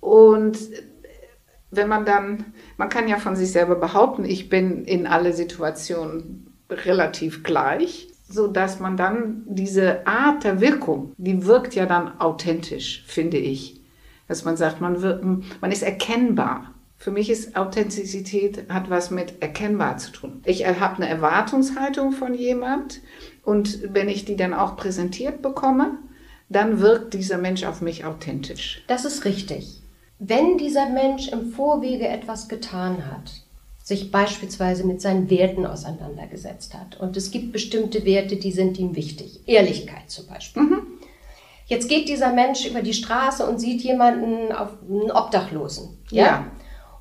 Und 0.00 0.58
wenn 1.70 1.88
man 1.88 2.06
dann, 2.06 2.53
man 2.76 2.88
kann 2.88 3.08
ja 3.08 3.18
von 3.18 3.36
sich 3.36 3.52
selber 3.52 3.76
behaupten, 3.76 4.24
ich 4.24 4.48
bin 4.48 4.84
in 4.84 5.06
alle 5.06 5.32
Situationen 5.32 6.52
relativ 6.70 7.42
gleich 7.42 8.08
so 8.28 8.46
dass 8.46 8.80
man 8.80 8.96
dann 8.96 9.42
diese 9.46 10.06
Art 10.06 10.44
der 10.44 10.60
Wirkung, 10.60 11.12
die 11.16 11.46
wirkt 11.46 11.74
ja 11.74 11.86
dann 11.86 12.20
authentisch, 12.20 13.04
finde 13.06 13.36
ich. 13.36 13.80
Dass 14.28 14.44
man 14.44 14.56
sagt, 14.56 14.80
man, 14.80 15.02
wird, 15.02 15.22
man 15.60 15.70
ist 15.70 15.82
erkennbar. 15.82 16.72
Für 16.96 17.10
mich 17.10 17.28
ist 17.28 17.56
Authentizität 17.56 18.64
hat 18.70 18.88
was 18.88 19.10
mit 19.10 19.42
erkennbar 19.42 19.98
zu 19.98 20.10
tun. 20.12 20.42
Ich 20.46 20.66
habe 20.66 20.96
eine 20.96 21.08
Erwartungshaltung 21.08 22.12
von 22.12 22.32
jemand 22.32 23.02
und 23.42 23.80
wenn 23.92 24.08
ich 24.08 24.24
die 24.24 24.36
dann 24.36 24.54
auch 24.54 24.76
präsentiert 24.76 25.42
bekomme, 25.42 25.98
dann 26.48 26.80
wirkt 26.80 27.12
dieser 27.12 27.36
Mensch 27.36 27.64
auf 27.64 27.82
mich 27.82 28.06
authentisch. 28.06 28.82
Das 28.86 29.04
ist 29.04 29.26
richtig. 29.26 29.82
Wenn 30.26 30.56
dieser 30.56 30.88
Mensch 30.88 31.28
im 31.28 31.52
Vorwege 31.52 32.08
etwas 32.08 32.48
getan 32.48 33.10
hat, 33.10 33.30
sich 33.82 34.10
beispielsweise 34.10 34.86
mit 34.86 35.02
seinen 35.02 35.28
Werten 35.28 35.66
auseinandergesetzt 35.66 36.72
hat. 36.72 36.98
Und 36.98 37.18
es 37.18 37.30
gibt 37.30 37.52
bestimmte 37.52 38.06
Werte, 38.06 38.36
die 38.36 38.50
sind 38.50 38.78
ihm 38.78 38.96
wichtig. 38.96 39.40
Ehrlichkeit 39.46 40.08
zum 40.08 40.26
Beispiel. 40.26 40.62
Mhm. 40.62 40.82
Jetzt 41.66 41.90
geht 41.90 42.08
dieser 42.08 42.32
Mensch 42.32 42.66
über 42.66 42.80
die 42.80 42.94
Straße 42.94 43.46
und 43.46 43.58
sieht 43.58 43.82
jemanden, 43.82 44.52
auf, 44.52 44.70
einen 44.88 45.10
Obdachlosen. 45.10 45.98
Ja. 46.10 46.24
ja. 46.24 46.46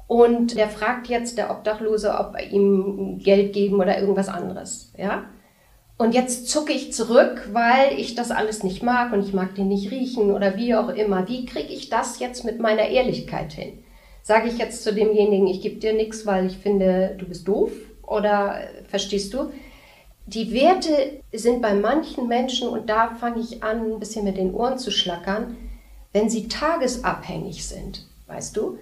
Und 0.08 0.58
der 0.58 0.68
fragt 0.68 1.08
jetzt 1.08 1.38
der 1.38 1.52
Obdachlose, 1.52 2.14
ob 2.14 2.36
er 2.36 2.52
ihm 2.52 3.20
Geld 3.20 3.54
geben 3.54 3.80
oder 3.80 3.98
irgendwas 3.98 4.28
anderes. 4.28 4.92
Ja. 4.98 5.24
Und 5.98 6.14
jetzt 6.14 6.50
zucke 6.50 6.74
ich 6.74 6.92
zurück, 6.92 7.50
weil 7.54 8.00
ich 8.00 8.16
das 8.16 8.32
alles 8.32 8.64
nicht 8.64 8.82
mag 8.84 9.14
und 9.14 9.24
ich 9.24 9.34
mag 9.34 9.56
den 9.56 9.68
nicht 9.68 9.92
riechen 9.92 10.32
oder 10.32 10.58
wie 10.58 10.76
auch 10.76 10.90
immer. 10.90 11.28
Wie 11.28 11.46
kriege 11.46 11.72
ich 11.72 11.90
das 11.90 12.20
jetzt 12.20 12.44
mit 12.46 12.60
meiner 12.60 12.88
Ehrlichkeit 12.88 13.54
hin? 13.54 13.84
Sage 14.24 14.48
ich 14.48 14.58
jetzt 14.58 14.84
zu 14.84 14.94
demjenigen, 14.94 15.48
ich 15.48 15.62
gebe 15.62 15.80
dir 15.80 15.94
nichts, 15.94 16.26
weil 16.26 16.48
ich 16.48 16.58
finde, 16.58 17.16
du 17.18 17.26
bist 17.26 17.48
doof? 17.48 17.72
Oder 18.02 18.62
verstehst 18.90 19.34
du? 19.34 19.52
Die 20.26 20.54
Werte 20.54 21.22
sind 21.34 21.62
bei 21.62 21.74
manchen 21.74 22.28
Menschen, 22.28 22.70
und 22.70 22.90
da 22.90 23.16
fange 23.16 23.42
ich 23.42 23.62
an, 23.64 23.94
ein 23.94 24.00
bisschen 24.00 24.24
mit 24.24 24.38
den 24.38 24.54
Ohren 24.54 24.78
zu 24.78 24.92
schlackern, 24.92 25.58
wenn 26.14 26.30
sie 26.30 26.48
tagesabhängig 26.48 27.68
sind, 27.68 28.08
weißt 28.28 28.56
du? 28.56 28.78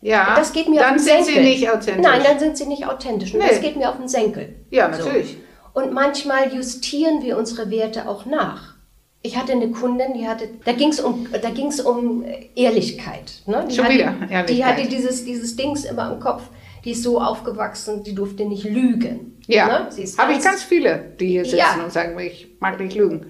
Ja, 0.00 0.34
das 0.36 0.52
geht 0.52 0.68
mir 0.68 0.80
dann 0.80 0.94
auf 0.94 0.96
den 0.96 1.04
sind 1.04 1.24
Senkel. 1.24 1.42
sie 1.42 1.48
nicht 1.48 1.70
authentisch. 1.70 2.02
Nein, 2.02 2.22
dann 2.24 2.38
sind 2.38 2.56
sie 2.56 2.66
nicht 2.66 2.86
authentisch. 2.86 3.34
Und 3.34 3.40
nee. 3.40 3.48
das 3.48 3.60
geht 3.60 3.76
mir 3.76 3.90
auf 3.90 3.96
den 3.96 4.08
Senkel. 4.08 4.54
Ja, 4.70 4.88
natürlich. 4.88 5.32
So. 5.32 5.38
Und 5.76 5.92
manchmal 5.92 6.54
justieren 6.54 7.22
wir 7.22 7.36
unsere 7.36 7.70
Werte 7.70 8.08
auch 8.08 8.24
nach. 8.24 8.76
Ich 9.20 9.36
hatte 9.36 9.52
eine 9.52 9.70
Kundin, 9.70 10.14
die 10.14 10.26
hatte, 10.26 10.48
da 10.64 10.72
ging 10.72 10.88
es 10.88 11.00
um, 11.00 11.28
da 11.30 11.50
ging's 11.50 11.80
um 11.80 12.24
Ehrlichkeit. 12.54 13.42
Ne? 13.44 13.66
Die 13.68 13.74
Schon 13.74 13.84
hatte, 13.84 13.94
wieder 13.94 14.14
Ehrlichkeit. 14.30 14.48
Die 14.48 14.64
hatte 14.64 14.88
dieses, 14.88 15.26
dieses 15.26 15.54
Dings 15.54 15.84
immer 15.84 16.10
im 16.10 16.18
Kopf. 16.18 16.44
Die 16.82 16.92
ist 16.92 17.02
so 17.02 17.20
aufgewachsen, 17.20 18.02
die 18.02 18.14
durfte 18.14 18.46
nicht 18.46 18.64
lügen. 18.64 19.36
Ja, 19.48 19.66
ne? 19.66 19.88
habe 20.16 20.32
ich 20.32 20.42
ganz 20.42 20.62
viele, 20.62 21.12
die 21.20 21.26
hier 21.26 21.44
sitzen 21.44 21.58
ja. 21.58 21.84
und 21.84 21.92
sagen, 21.92 22.18
ich 22.20 22.48
mag 22.58 22.80
nicht 22.80 22.96
lügen. 22.96 23.26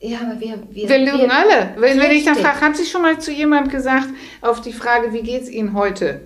Ja, 0.00 0.20
aber 0.22 0.40
wir, 0.40 0.62
wir, 0.70 0.88
wir 0.88 0.98
lügen 0.98 1.18
wir, 1.18 1.34
alle. 1.34 1.74
Wenn, 1.76 2.00
wenn 2.00 2.12
ich 2.12 2.24
dann 2.24 2.36
frage, 2.36 2.62
hat 2.62 2.74
sich 2.74 2.90
schon 2.90 3.02
mal 3.02 3.18
zu 3.18 3.32
jemand 3.32 3.70
gesagt, 3.70 4.08
auf 4.40 4.62
die 4.62 4.72
Frage, 4.72 5.12
wie 5.12 5.20
geht 5.20 5.42
es 5.42 5.50
Ihnen 5.50 5.74
heute? 5.74 6.22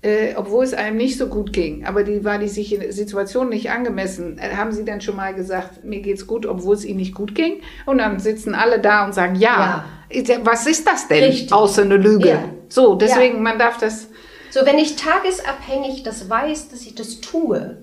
Äh, 0.00 0.34
obwohl 0.36 0.64
es 0.64 0.74
einem 0.74 0.96
nicht 0.96 1.18
so 1.18 1.26
gut 1.26 1.52
ging, 1.52 1.84
aber 1.84 2.04
die 2.04 2.24
war 2.24 2.38
die 2.38 2.48
sich 2.48 2.72
in 2.72 2.92
Situation 2.92 3.48
nicht 3.48 3.70
angemessen, 3.70 4.38
äh, 4.38 4.54
haben 4.54 4.70
sie 4.70 4.84
dann 4.84 5.00
schon 5.00 5.16
mal 5.16 5.34
gesagt, 5.34 5.84
mir 5.84 6.00
geht's 6.00 6.26
gut, 6.26 6.46
obwohl 6.46 6.74
es 6.74 6.84
ihnen 6.84 6.98
nicht 6.98 7.14
gut 7.14 7.34
ging? 7.34 7.62
Und 7.84 7.98
dann 7.98 8.20
sitzen 8.20 8.54
alle 8.54 8.78
da 8.78 9.04
und 9.04 9.12
sagen, 9.12 9.34
ja, 9.34 9.84
ja. 10.10 10.36
was 10.44 10.66
ist 10.66 10.86
das 10.86 11.08
denn? 11.08 11.24
Richtig. 11.24 11.52
Außer 11.52 11.82
eine 11.82 11.96
Lüge. 11.96 12.28
Ja. 12.28 12.44
So, 12.68 12.94
deswegen, 12.94 13.36
ja. 13.36 13.42
man 13.42 13.58
darf 13.58 13.78
das. 13.78 14.08
So, 14.50 14.64
wenn 14.64 14.78
ich 14.78 14.94
tagesabhängig 14.94 16.04
das 16.04 16.30
weiß, 16.30 16.68
dass 16.68 16.82
ich 16.82 16.94
das 16.94 17.20
tue, 17.20 17.78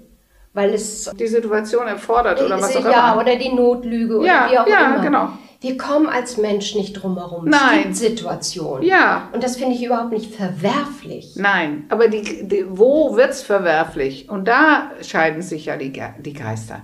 weil 0.53 0.73
es 0.73 1.11
die 1.19 1.27
Situation 1.27 1.85
erfordert 1.85 2.41
oder 2.41 2.61
was 2.61 2.75
auch 2.77 2.79
immer. 2.79 2.91
Ja, 2.91 3.19
oder 3.19 3.35
die 3.35 3.49
Notlüge 3.49 4.19
oder 4.19 4.25
ja, 4.25 4.47
wie 4.49 4.57
auch 4.57 4.67
ja, 4.67 4.85
immer. 4.85 5.03
Genau. 5.03 5.29
Wir 5.65 5.77
kommen 5.77 6.05
als 6.05 6.37
Mensch 6.37 6.75
nicht 6.75 6.93
drum 6.93 7.17
herum. 7.17 7.45
Nein. 7.45 7.79
Es 7.79 7.83
gibt 7.83 7.95
Situationen. 7.95 8.83
Ja. 8.83 9.29
Und 9.33 9.43
das 9.43 9.57
finde 9.57 9.73
ich 9.73 9.83
überhaupt 9.83 10.11
nicht 10.11 10.35
verwerflich. 10.35 11.33
Nein, 11.37 11.85
aber 11.89 12.07
die, 12.07 12.47
die, 12.47 12.65
wo 12.69 13.15
wird 13.15 13.31
es 13.31 13.41
verwerflich? 13.41 14.29
Und 14.29 14.47
da 14.47 14.91
scheiden 15.01 15.41
sich 15.41 15.65
ja 15.65 15.75
die, 15.75 15.91
die 16.19 16.33
Geister. 16.33 16.83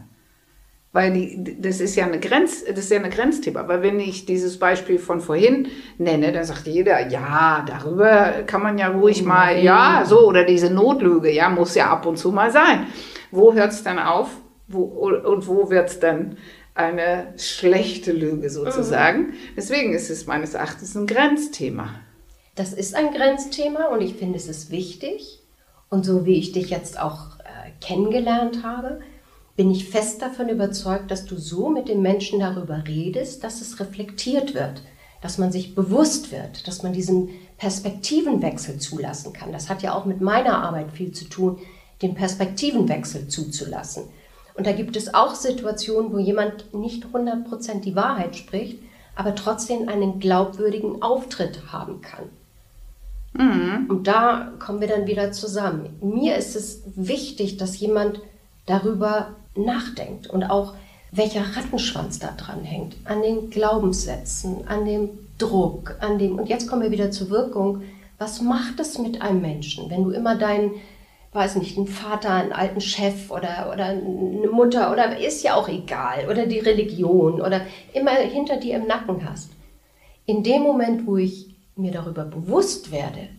Weil 0.94 1.14
die, 1.14 1.62
das 1.62 1.80
ist 1.80 1.96
ja 1.96 2.06
eine 2.06 2.20
Grenz, 2.20 2.66
das 2.66 2.80
ist 2.80 2.90
ja 2.92 2.98
eine 2.98 3.12
Grenzthema. 3.12 3.60
Aber 3.60 3.84
wenn 3.84 4.00
ich 4.00 4.26
dieses 4.26 4.58
Beispiel 4.58 4.98
von 4.98 5.22
vorhin 5.22 5.68
nenne, 6.00 6.32
dann 6.32 6.44
sagt 6.44 6.66
jeder, 6.66 7.08
ja, 7.08 7.64
darüber 7.68 8.42
kann 8.48 8.64
man 8.64 8.80
ja 8.80 8.88
ruhig 8.88 9.22
mal, 9.22 9.60
ja, 9.60 10.06
so, 10.08 10.28
oder 10.28 10.44
diese 10.44 10.74
Notlüge, 10.74 11.32
ja, 11.32 11.50
muss 11.50 11.76
ja 11.76 11.92
ab 11.92 12.08
und 12.08 12.18
zu 12.18 12.32
mal 12.32 12.50
sein. 12.50 12.88
Wo 13.30 13.54
hört 13.54 13.74
es 13.74 13.84
dann 13.84 14.00
auf? 14.00 14.30
Wo, 14.68 14.82
und 14.82 15.48
wo 15.48 15.70
wird 15.70 15.90
es 15.90 16.00
dann 16.00 16.38
eine 16.74 17.34
schlechte 17.38 18.12
Lüge 18.12 18.50
sozusagen. 18.50 19.28
Mhm. 19.28 19.34
Deswegen 19.56 19.94
ist 19.94 20.10
es 20.10 20.26
meines 20.26 20.54
Erachtens 20.54 20.96
ein 20.96 21.08
Grenzthema. 21.08 21.96
Das 22.56 22.74
ist 22.74 22.96
ein 22.96 23.14
Grenzthema 23.14 23.88
und 23.88 24.02
ich 24.02 24.16
finde, 24.16 24.38
es 24.38 24.48
ist 24.48 24.72
wichtig. 24.72 25.40
Und 25.90 26.06
so 26.06 26.26
wie 26.26 26.36
ich 26.36 26.52
dich 26.54 26.70
jetzt 26.70 27.00
auch 27.00 27.40
äh, 27.40 27.72
kennengelernt 27.82 28.64
habe, 28.64 29.02
bin 29.56 29.72
ich 29.72 29.90
fest 29.90 30.22
davon 30.22 30.50
überzeugt, 30.50 31.12
dass 31.12 31.26
du 31.26 31.38
so 31.38 31.70
mit 31.70 31.90
dem 31.90 32.02
Menschen 32.02 32.40
darüber 32.40 32.84
redest, 32.88 33.44
dass 33.44 33.62
es 33.62 33.80
reflektiert 33.80 34.54
wird, 34.54 34.82
dass 35.22 35.38
man 35.38 35.52
sich 35.52 35.76
bewusst 35.76 36.32
wird, 36.32 36.68
dass 36.68 36.84
man 36.84 36.94
diesen 36.94 37.30
Perspektivenwechsel 37.58 38.80
zulassen 38.80 39.34
kann. 39.34 39.52
Das 39.52 39.70
hat 39.70 39.84
ja 39.84 39.94
auch 39.94 40.06
mit 40.06 40.22
meiner 40.22 40.64
Arbeit 40.64 40.92
viel 40.94 41.12
zu 41.12 41.26
tun, 41.26 41.60
den 42.02 42.16
Perspektivenwechsel 42.16 43.28
zuzulassen. 43.28 44.06
Und 44.54 44.68
da 44.68 44.72
gibt 44.72 44.96
es 44.96 45.14
auch 45.14 45.36
Situationen, 45.36 46.12
wo 46.14 46.20
jemand 46.20 46.74
nicht 46.74 47.06
100% 47.06 47.82
die 47.82 47.96
Wahrheit 47.96 48.36
spricht, 48.36 48.80
aber 49.16 49.36
trotzdem 49.36 49.90
einen 49.90 50.20
glaubwürdigen 50.20 51.02
Auftritt 51.02 51.72
haben 51.72 52.02
kann. 52.02 52.26
Mhm. 53.34 53.90
Und 53.90 54.08
da 54.08 54.52
kommen 54.60 54.82
wir 54.82 54.88
dann 54.88 55.08
wieder 55.08 55.32
zusammen. 55.32 55.98
Mir 56.02 56.36
ist 56.36 56.56
es 56.56 56.82
wichtig, 56.96 57.58
dass 57.58 57.80
jemand 57.80 58.20
darüber 58.66 59.36
nachdenkt 59.56 60.28
und 60.28 60.44
auch 60.44 60.74
welcher 61.12 61.42
Rattenschwanz 61.56 62.20
da 62.20 62.32
dran 62.32 62.64
hängt, 62.64 62.96
an 63.06 63.22
den 63.22 63.50
Glaubenssätzen, 63.50 64.68
an 64.68 64.86
dem 64.86 65.10
Druck, 65.38 65.96
an 66.00 66.18
dem, 66.18 66.40
und 66.40 66.48
jetzt 66.48 66.68
kommen 66.68 66.84
wir 66.84 66.92
wieder 66.92 67.12
zur 67.12 67.30
Wirkung, 67.30 67.84
was 68.18 68.42
macht 68.42 68.80
es 68.80 68.98
mit 68.98 69.22
einem 69.22 69.42
Menschen, 69.42 69.90
wenn 69.90 70.04
du 70.04 70.12
immer 70.12 70.36
deinen 70.36 70.72
weiß 71.34 71.56
nicht, 71.56 71.78
einen 71.78 71.88
Vater, 71.88 72.32
einen 72.32 72.52
alten 72.52 72.82
Chef 72.82 73.32
oder, 73.32 73.72
oder 73.74 73.86
eine 73.86 74.50
Mutter 74.52 74.92
oder 74.92 75.18
ist 75.18 75.44
ja 75.44 75.56
auch 75.56 75.70
egal 75.70 76.28
oder 76.30 76.46
die 76.46 76.60
Religion 76.60 77.42
oder 77.42 77.62
immer 77.94 78.12
hinter 78.12 78.58
dir 78.58 78.76
im 78.76 78.88
Nacken 78.88 79.28
hast. 79.30 79.52
In 80.26 80.44
dem 80.44 80.62
Moment, 80.62 81.08
wo 81.08 81.18
ich 81.18 81.56
mir 81.76 81.92
darüber 81.92 82.26
bewusst 82.26 82.92
werde, 82.92 83.30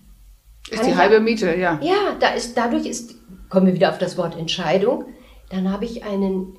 ist 0.70 0.86
die 0.86 0.96
halbe 0.96 1.20
Miete, 1.20 1.54
ja. 1.56 1.78
Ja, 1.82 2.16
da 2.18 2.28
ist, 2.30 2.56
dadurch 2.56 2.86
ist, 2.86 3.16
kommen 3.48 3.66
wir 3.66 3.74
wieder 3.74 3.90
auf 3.90 3.98
das 3.98 4.16
Wort 4.16 4.38
Entscheidung, 4.38 5.04
dann 5.50 5.70
habe 5.70 5.84
ich 5.84 6.04
einen 6.04 6.56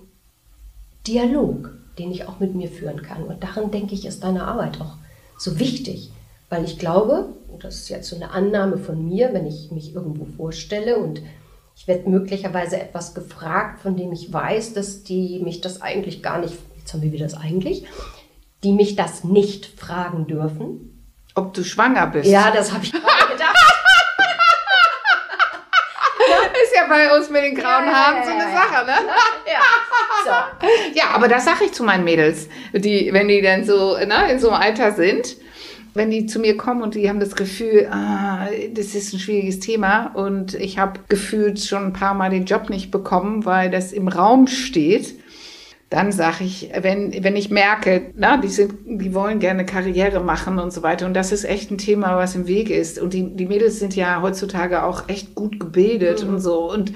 Dialog, 1.07 1.71
den 1.97 2.11
ich 2.11 2.27
auch 2.27 2.39
mit 2.39 2.53
mir 2.53 2.69
führen 2.69 3.01
kann. 3.01 3.23
Und 3.23 3.43
darin 3.43 3.71
denke 3.71 3.95
ich, 3.95 4.05
ist 4.05 4.23
deine 4.23 4.45
Arbeit 4.45 4.79
auch 4.81 4.97
so 5.37 5.57
wichtig. 5.57 6.11
Weil 6.49 6.65
ich 6.65 6.77
glaube, 6.77 7.29
das 7.59 7.75
ist 7.75 7.89
jetzt 7.89 8.09
so 8.09 8.15
eine 8.15 8.31
Annahme 8.31 8.77
von 8.77 9.07
mir, 9.07 9.33
wenn 9.33 9.47
ich 9.47 9.71
mich 9.71 9.95
irgendwo 9.95 10.25
vorstelle 10.25 10.97
und 10.97 11.21
ich 11.75 11.87
werde 11.87 12.09
möglicherweise 12.09 12.79
etwas 12.79 13.13
gefragt, 13.13 13.81
von 13.81 13.95
dem 13.97 14.11
ich 14.11 14.31
weiß, 14.31 14.73
dass 14.73 15.03
die 15.03 15.39
mich 15.43 15.61
das 15.61 15.81
eigentlich 15.81 16.21
gar 16.21 16.39
nicht, 16.39 16.55
jetzt 16.77 16.93
haben 16.93 17.01
wir 17.01 17.11
wieder 17.11 17.25
das 17.25 17.35
eigentlich, 17.35 17.85
die 18.63 18.73
mich 18.73 18.95
das 18.95 19.23
nicht 19.23 19.65
fragen 19.65 20.27
dürfen. 20.27 21.05
Ob 21.35 21.53
du 21.53 21.63
schwanger 21.63 22.07
bist? 22.07 22.29
Ja, 22.29 22.51
das 22.51 22.71
habe 22.71 22.83
ich 22.83 22.91
gerade 22.91 23.31
gedacht. 23.31 23.55
ist 26.63 26.75
ja 26.75 26.87
bei 26.87 27.15
uns 27.15 27.29
mit 27.29 27.43
den 27.43 27.55
grauen 27.55 27.85
ja, 27.85 27.93
Haaren 27.93 28.15
ja, 28.15 28.21
ja, 28.21 28.25
so 28.25 28.31
eine 28.31 28.53
Sache, 28.53 28.85
ne? 28.85 28.95
Ja, 29.47 29.61
so. 30.23 30.99
ja 30.99 31.03
aber 31.13 31.27
das 31.27 31.45
sage 31.45 31.65
ich 31.65 31.73
zu 31.73 31.83
meinen 31.83 32.03
Mädels, 32.03 32.47
die, 32.73 33.09
wenn 33.11 33.27
die 33.27 33.41
dann 33.41 33.65
so 33.65 33.97
ne, 33.97 34.31
in 34.31 34.39
so 34.39 34.51
einem 34.51 34.61
Alter 34.61 34.91
sind 34.91 35.35
wenn 35.93 36.09
die 36.09 36.25
zu 36.25 36.39
mir 36.39 36.57
kommen 36.57 36.81
und 36.81 36.95
die 36.95 37.07
haben 37.07 37.19
das 37.19 37.35
Gefühl, 37.35 37.87
ah, 37.91 38.47
das 38.73 38.95
ist 38.95 39.13
ein 39.13 39.19
schwieriges 39.19 39.59
Thema 39.59 40.07
und 40.07 40.55
ich 40.55 40.79
habe 40.79 40.99
gefühlt 41.07 41.59
schon 41.59 41.85
ein 41.85 41.93
paar 41.93 42.13
Mal 42.13 42.29
den 42.29 42.45
Job 42.45 42.69
nicht 42.69 42.91
bekommen, 42.91 43.45
weil 43.45 43.69
das 43.69 43.91
im 43.91 44.07
Raum 44.07 44.47
steht, 44.47 45.15
dann 45.93 46.11
sage 46.11 46.43
ich, 46.43 46.71
wenn, 46.81 47.23
wenn 47.23 47.35
ich 47.35 47.51
merke, 47.51 48.11
na, 48.15 48.37
die, 48.37 48.47
sind, 48.47 48.73
die 48.87 49.13
wollen 49.13 49.37
gerne 49.37 49.63
Karriere 49.63 50.21
machen 50.21 50.57
und 50.57 50.73
so 50.73 50.81
weiter, 50.81 51.05
und 51.05 51.13
das 51.13 51.31
ist 51.31 51.43
echt 51.43 51.69
ein 51.69 51.77
Thema, 51.77 52.17
was 52.17 52.35
im 52.35 52.47
Weg 52.47 52.71
ist. 52.71 52.97
Und 52.97 53.13
die, 53.13 53.35
die 53.35 53.45
Mädels 53.45 53.77
sind 53.77 53.95
ja 53.95 54.19
heutzutage 54.23 54.81
auch 54.81 55.07
echt 55.07 55.35
gut 55.35 55.59
gebildet 55.59 56.23
mhm. 56.23 56.33
und 56.33 56.39
so. 56.39 56.71
Und 56.71 56.93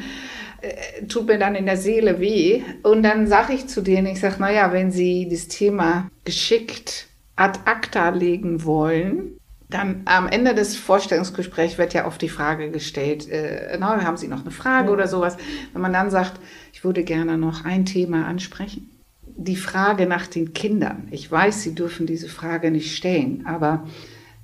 äh, 0.62 1.05
tut 1.05 1.27
mir 1.27 1.38
dann 1.38 1.53
in 1.53 1.67
der 1.67 1.77
Seele 1.77 2.19
weh. 2.19 2.63
Und 2.81 3.03
dann 3.03 3.27
sage 3.27 3.53
ich 3.53 3.67
zu 3.67 3.81
denen, 3.81 4.07
ich 4.07 4.19
sage, 4.19 4.38
naja, 4.39 4.73
wenn 4.73 4.89
sie 4.89 5.27
das 5.29 5.47
Thema 5.47 6.10
geschickt 6.25 7.06
ad 7.38 7.60
acta 7.65 8.10
legen 8.10 8.65
wollen, 8.65 9.38
dann 9.69 10.02
am 10.06 10.28
Ende 10.28 10.56
des 10.56 10.76
Vorstellungsgesprächs 10.76 11.78
wird 11.78 11.93
ja 11.93 12.06
oft 12.08 12.21
die 12.21 12.30
Frage 12.30 12.71
gestellt, 12.71 13.30
äh, 13.30 13.78
na, 13.80 14.04
haben 14.04 14.17
Sie 14.17 14.28
noch 14.28 14.41
eine 14.41 14.52
Frage 14.52 14.88
ja. 14.88 14.93
oder 14.93 15.08
sowas? 15.08 15.38
Wenn 15.73 15.82
man 15.82 15.93
dann 15.93 16.10
sagt, 16.10 16.39
ich 16.73 16.84
würde 16.84 17.04
gerne 17.04 17.38
noch 17.38 17.65
ein 17.65 17.86
Thema 17.86 18.26
ansprechen. 18.28 18.89
Die 19.21 19.56
Frage 19.56 20.08
nach 20.08 20.26
den 20.28 20.54
Kindern. 20.54 21.08
Ich 21.12 21.30
weiß, 21.30 21.62
Sie 21.63 21.76
dürfen 21.76 22.08
diese 22.08 22.30
Frage 22.30 22.71
nicht 22.71 22.95
stellen, 22.95 23.45
aber 23.45 23.86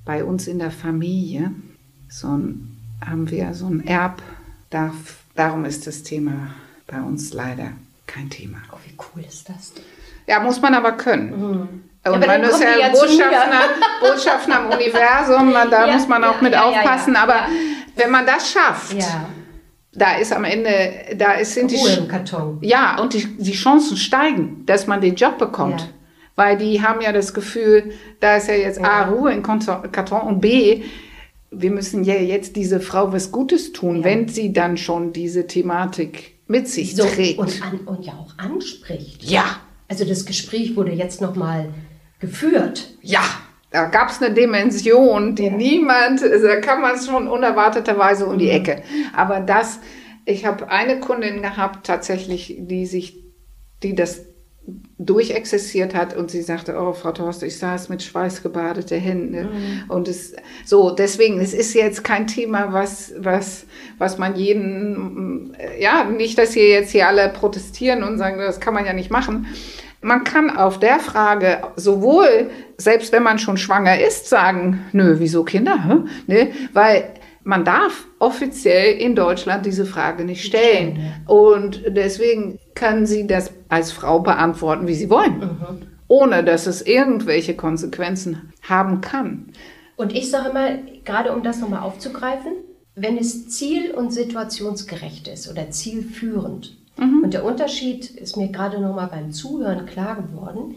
bei 0.06 0.24
uns 0.24 0.48
in 0.48 0.60
der 0.60 0.72
Familie 0.72 1.52
so 2.10 2.28
ein, 2.28 2.78
haben 3.04 3.32
wir 3.32 3.54
so 3.54 3.68
ein 3.68 3.86
Erb, 3.88 4.22
darf, 4.70 5.24
darum 5.36 5.66
ist 5.66 5.88
das 5.88 6.04
Thema 6.04 6.54
bei 6.86 7.02
uns 7.02 7.34
leider 7.34 7.72
kein 8.06 8.30
Thema. 8.30 8.58
Oh, 8.72 8.78
wie 8.86 8.96
cool 8.98 9.24
ist 9.28 9.50
das? 9.50 9.74
Ja, 10.28 10.42
muss 10.42 10.62
man 10.62 10.74
aber 10.74 10.92
können. 10.92 11.40
Mhm. 11.40 11.68
Und 12.06 12.22
ja, 12.22 12.28
man 12.28 12.44
ist 12.44 12.62
ja, 12.62 12.78
ja 12.78 12.90
Botschafter, 12.90 13.60
Botschafter 14.02 14.60
am 14.60 14.72
Universum, 14.72 15.54
da 15.72 15.88
ja, 15.88 15.94
muss 15.94 16.08
man 16.08 16.24
auch 16.24 16.42
mit 16.42 16.56
aufpassen. 16.56 17.16
aber 17.16 17.48
wenn 17.96 18.12
man 18.12 18.26
das 18.26 18.52
schafft, 18.52 18.98
da 19.94 20.18
ist 20.18 20.34
am 20.34 20.44
Ende, 20.44 20.70
da 21.16 21.34
ist, 21.34 21.54
sind 21.54 21.72
Ruhe 21.72 21.92
die 21.92 22.00
im 22.00 22.08
Karton. 22.08 22.58
Ja, 22.62 23.00
und 23.00 23.14
die, 23.14 23.26
die 23.38 23.54
Chancen 23.54 23.96
steigen, 23.96 24.66
dass 24.66 24.88
man 24.88 25.00
den 25.00 25.16
Job 25.16 25.38
bekommt. 25.38 25.94
Weil 26.36 26.58
die 26.58 26.82
haben 26.82 27.00
ja 27.02 27.12
das 27.12 27.34
Gefühl, 27.34 27.94
da 28.20 28.38
ist 28.38 28.48
ja 28.48 28.56
jetzt 28.56 28.84
A, 28.84 29.04
Ruhe 29.04 29.32
im 29.32 29.44
Karton 29.44 30.22
und 30.22 30.42
B, 30.42 30.84
wir 31.52 31.70
müssen 31.70 32.04
ja 32.04 32.16
jetzt 32.16 32.56
diese 32.56 32.80
Frau 32.80 33.14
was 33.14 33.32
Gutes 33.32 33.72
tun, 33.72 34.04
wenn 34.04 34.28
sie 34.28 34.52
dann 34.52 34.76
schon 34.78 35.14
diese 35.14 35.46
Thematik 35.46 36.34
mit 36.48 36.68
sich 36.68 36.96
so, 36.96 37.06
trägt. 37.06 37.38
Und, 37.38 37.62
an, 37.62 37.80
und 37.86 38.04
ja 38.04 38.14
auch 38.14 38.38
anspricht. 38.38 39.24
Ja. 39.24 39.46
Also 39.88 40.06
das 40.06 40.26
Gespräch 40.26 40.76
wurde 40.76 40.92
jetzt 40.92 41.22
nochmal 41.22 41.70
geführt. 42.24 42.90
Ja, 43.02 43.24
da 43.70 43.86
gab 43.86 44.10
es 44.10 44.22
eine 44.22 44.34
Dimension, 44.34 45.36
die 45.36 45.46
ja. 45.46 45.52
niemand, 45.52 46.24
also 46.24 46.48
da 46.48 46.58
kann 46.62 46.82
man 46.82 46.96
es 46.96 47.06
schon 47.06 47.28
unerwarteterweise 47.28 48.26
um 48.26 48.38
die 48.38 48.46
mhm. 48.46 48.52
Ecke. 48.52 48.84
Aber 49.16 49.42
das, 49.42 49.80
ich 50.26 50.46
habe 50.46 50.70
eine 50.70 51.00
Kundin 51.00 51.42
gehabt, 51.42 51.86
tatsächlich, 51.86 52.56
die 52.60 52.86
sich, 52.86 53.24
die 53.82 53.96
das 53.96 54.26
durchexerziert 54.98 55.94
hat 55.94 56.16
und 56.16 56.32
sie 56.32 56.42
sagte, 56.42 56.78
oh 56.80 56.94
Frau 56.94 57.12
Torst, 57.12 57.44
ich 57.44 57.58
saß 57.58 57.90
mit 57.90 58.02
schweißgebadete 58.02 58.96
Hände 58.96 59.50
mhm. 59.52 59.84
und 59.90 60.08
es 60.08 60.34
so 60.64 60.92
deswegen 60.92 61.42
es 61.42 61.54
ist 61.54 61.74
jetzt 61.74 62.06
kein 62.06 62.28
Thema, 62.28 62.72
was 62.72 63.14
was 63.18 63.66
was 63.98 64.18
man 64.18 64.38
jeden 64.38 65.58
ja 65.78 66.06
nicht, 66.06 66.38
dass 66.38 66.54
hier 66.54 66.70
jetzt 66.70 66.92
hier 66.92 67.10
alle 67.10 67.28
protestieren 67.28 68.04
und 68.04 68.18
sagen, 68.18 68.38
das 68.38 68.62
kann 68.62 68.74
man 68.74 68.86
ja 68.86 68.94
nicht 68.94 69.12
machen, 69.12 69.48
man 70.04 70.24
kann 70.24 70.56
auf 70.56 70.80
der 70.80 71.00
Frage 71.00 71.62
sowohl, 71.76 72.50
selbst 72.78 73.12
wenn 73.14 73.24
man 73.24 73.40
schon 73.40 73.58
schwanger 73.58 74.00
ist, 74.00 74.30
sagen, 74.30 74.86
nö, 74.92 75.16
wieso 75.18 75.44
Kinder? 75.44 75.84
Hä? 75.88 75.96
Ne? 76.28 76.52
Weil 76.74 77.14
man 77.44 77.66
darf 77.66 78.06
offiziell 78.20 78.98
in 78.98 79.16
Deutschland 79.16 79.66
diese 79.66 79.86
Frage 79.86 80.24
nicht 80.24 80.46
stellen. 80.46 81.14
Und 81.28 81.84
deswegen 81.88 82.60
können 82.76 83.06
Sie 83.06 83.28
das 83.28 83.52
als 83.70 83.92
Frau 83.92 84.20
beantworten, 84.20 84.88
wie 84.88 84.96
Sie 84.96 85.10
wollen, 85.10 85.40
mhm. 85.40 85.88
ohne 86.08 86.44
dass 86.44 86.68
es 86.68 86.82
irgendwelche 86.82 87.56
Konsequenzen 87.56 88.54
haben 88.62 89.02
kann. 89.02 89.52
Und 89.96 90.14
ich 90.14 90.30
sage 90.30 90.50
immer, 90.50 90.78
gerade 91.04 91.34
um 91.34 91.44
das 91.44 91.60
nochmal 91.60 91.82
aufzugreifen, 91.82 92.54
wenn 92.96 93.18
es 93.18 93.50
ziel- 93.50 93.92
und 93.92 94.12
situationsgerecht 94.12 95.28
ist 95.28 95.50
oder 95.50 95.70
zielführend, 95.72 96.78
Mhm. 96.98 97.24
Und 97.24 97.34
der 97.34 97.46
Unterschied 97.46 98.10
ist 98.10 98.38
mir 98.38 98.50
gerade 98.50 98.80
nochmal 98.80 99.08
beim 99.08 99.32
Zuhören 99.32 99.86
klar 99.86 100.16
geworden. 100.16 100.76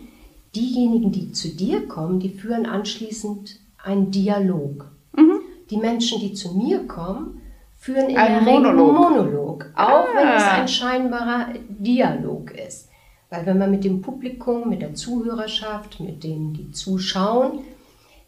Diejenigen, 0.55 1.13
die 1.13 1.33
zu 1.33 1.49
dir 1.49 1.87
kommen, 1.87 2.21
die 2.21 2.31
führen 2.31 2.67
anschließend 2.67 3.61
einen 3.83 4.11
Dialog. 4.11 4.91
Mhm. 5.17 5.41
Die 5.71 5.77
Menschen, 5.77 6.21
die 6.21 6.33
zu 6.33 6.55
mir 6.57 6.87
kommen, 6.87 7.41
führen 7.77 8.09
in 8.09 8.17
ein 8.17 8.45
der 8.45 8.55
Monolog. 8.55 8.89
Regel 8.89 9.11
Monolog, 9.11 9.67
auch 9.77 9.83
ah. 9.83 10.07
wenn 10.15 10.29
es 10.29 10.45
ein 10.45 10.69
scheinbarer 10.69 11.49
Dialog 11.69 12.53
ist. 12.53 12.89
Weil 13.31 13.45
wenn 13.47 13.59
man 13.59 13.71
mit 13.71 13.85
dem 13.85 14.01
Publikum, 14.03 14.69
mit 14.69 14.83
der 14.83 14.95
Zuhörerschaft, 14.95 16.01
mit 16.01 16.23
denen, 16.25 16.53
die 16.55 16.71
zuschauen, 16.71 17.61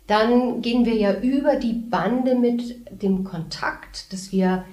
dann 0.07 0.62
gehen 0.62 0.85
wir 0.85 0.96
ja 0.96 1.20
über 1.20 1.57
die 1.57 1.74
Bande 1.74 2.35
mit 2.35 3.03
dem 3.03 3.24
Kontakt, 3.24 4.12
dass 4.12 4.33
wir 4.33 4.64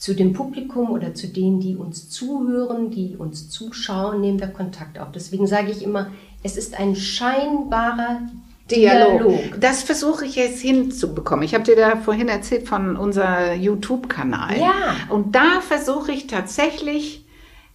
zu 0.00 0.14
dem 0.14 0.32
Publikum 0.32 0.90
oder 0.92 1.14
zu 1.14 1.28
denen, 1.28 1.60
die 1.60 1.76
uns 1.76 2.08
zuhören, 2.08 2.90
die 2.90 3.16
uns 3.18 3.50
zuschauen, 3.50 4.22
nehmen 4.22 4.40
wir 4.40 4.48
Kontakt 4.48 4.98
auf. 4.98 5.12
Deswegen 5.12 5.46
sage 5.46 5.70
ich 5.70 5.82
immer, 5.82 6.10
es 6.42 6.56
ist 6.56 6.80
ein 6.80 6.96
scheinbarer 6.96 8.22
Dialog. 8.70 9.18
Dialog. 9.18 9.60
Das 9.60 9.82
versuche 9.82 10.24
ich 10.24 10.36
jetzt 10.36 10.62
hinzubekommen. 10.62 11.44
Ich 11.44 11.52
habe 11.52 11.64
dir 11.64 11.76
da 11.76 11.96
vorhin 11.96 12.28
erzählt 12.28 12.66
von 12.66 12.96
unserem 12.96 13.60
YouTube-Kanal. 13.60 14.58
Ja. 14.58 14.96
Und 15.10 15.34
da 15.34 15.60
versuche 15.60 16.12
ich 16.12 16.26
tatsächlich 16.26 17.26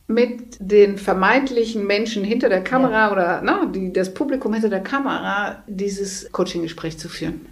mit 0.08 0.58
den 0.60 0.98
vermeintlichen 0.98 1.86
Menschen 1.86 2.24
hinter 2.24 2.50
der 2.50 2.64
Kamera 2.64 3.08
ja. 3.08 3.12
oder 3.12 3.42
na, 3.44 3.68
die, 3.68 3.94
das 3.94 4.16
Publikum 4.16 4.52
hinter 4.54 4.70
der 4.70 4.82
Kamera 4.82 5.64
dieses 5.68 6.32
Coaching-Gespräch 6.32 6.98
zu 6.98 7.08
führen. 7.08 7.46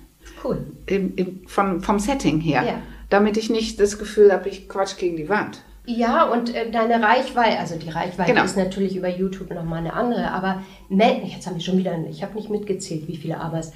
Cool. 0.44 0.66
Im, 0.88 1.14
im, 1.16 1.42
von, 1.46 1.82
vom 1.82 2.00
Setting 2.00 2.40
her. 2.40 2.64
Ja 2.66 2.82
damit 3.14 3.38
ich 3.38 3.52
nicht 3.52 3.80
das 3.80 4.00
Gefühl 4.00 4.34
habe, 4.34 4.50
ich 4.50 4.68
quatsch 4.68 4.98
gegen 4.98 5.18
die 5.18 5.30
Wand. 5.30 5.60
Ja, 5.86 6.24
und 6.24 6.56
äh, 6.56 6.72
deine 6.72 7.04
Reichweite, 7.04 7.60
also 7.60 7.76
die 7.76 7.90
Reichweite 7.90 8.32
genau. 8.32 8.44
ist 8.44 8.58
natürlich 8.58 8.96
über 8.96 9.08
YouTube 9.08 9.54
nochmal 9.54 9.80
eine 9.80 9.94
andere, 9.94 10.32
aber 10.32 10.64
jetzt 10.90 11.46
habe 11.46 11.60
ich 11.60 11.66
schon 11.66 11.78
wieder, 11.78 11.96
ich 12.10 12.24
habe 12.24 12.34
nicht 12.34 12.50
mitgezählt, 12.50 13.08
wie 13.08 13.18
viele 13.18 13.40
Abers. 13.40 13.72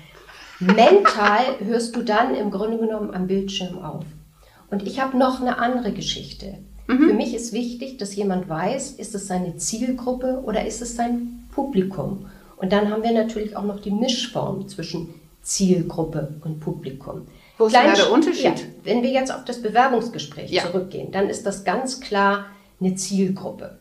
Mental 0.60 1.43
hörst 1.63 1.95
du 1.95 2.02
dann 2.02 2.34
im 2.34 2.50
Grunde 2.50 2.80
genommen 2.80 3.13
am 3.13 3.28
Bildschirm 3.28 3.78
auf. 3.78 4.06
Und 4.71 4.88
ich 4.88 5.00
habe 5.00 5.15
noch 5.15 5.39
eine 5.39 5.60
andere 5.60 5.91
Geschichte. 5.91 6.58
Mhm. 6.88 7.10
Für 7.10 7.13
mich 7.13 7.36
ist 7.36 7.54
wichtig, 7.54 7.97
dass 7.97 8.15
jemand 8.15 8.50
weiß, 8.50 8.93
ist 8.93 9.13
es 9.13 9.28
seine 9.28 9.58
Zielgruppe 9.58 10.41
oder 10.43 10.65
ist 10.65 10.82
es 10.82 10.95
sein 10.95 11.47
Publikum. 11.52 12.26
Und 12.56 12.71
dann 12.71 12.89
haben 12.89 13.04
wir 13.04 13.12
natürlich 13.12 13.56
auch 13.56 13.65
noch 13.65 13.82
die 13.82 13.91
Mischform 13.91 14.67
zwischen 14.67 15.13
Zielgruppe 15.43 16.41
und 16.43 16.60
Publikum. 16.60 17.28
Wo 17.57 17.65
ist 17.65 17.73
Klein, 17.73 17.93
der 17.95 18.11
Unterschied? 18.11 18.43
Ja, 18.43 18.65
wenn 18.83 19.03
wir 19.03 19.09
jetzt 19.09 19.33
auf 19.33 19.45
das 19.45 19.61
Bewerbungsgespräch 19.61 20.51
ja. 20.51 20.63
zurückgehen, 20.63 21.11
dann 21.11 21.29
ist 21.29 21.45
das 21.45 21.63
ganz 21.63 21.99
klar 21.99 22.45
eine 22.79 22.95
Zielgruppe. 22.95 23.79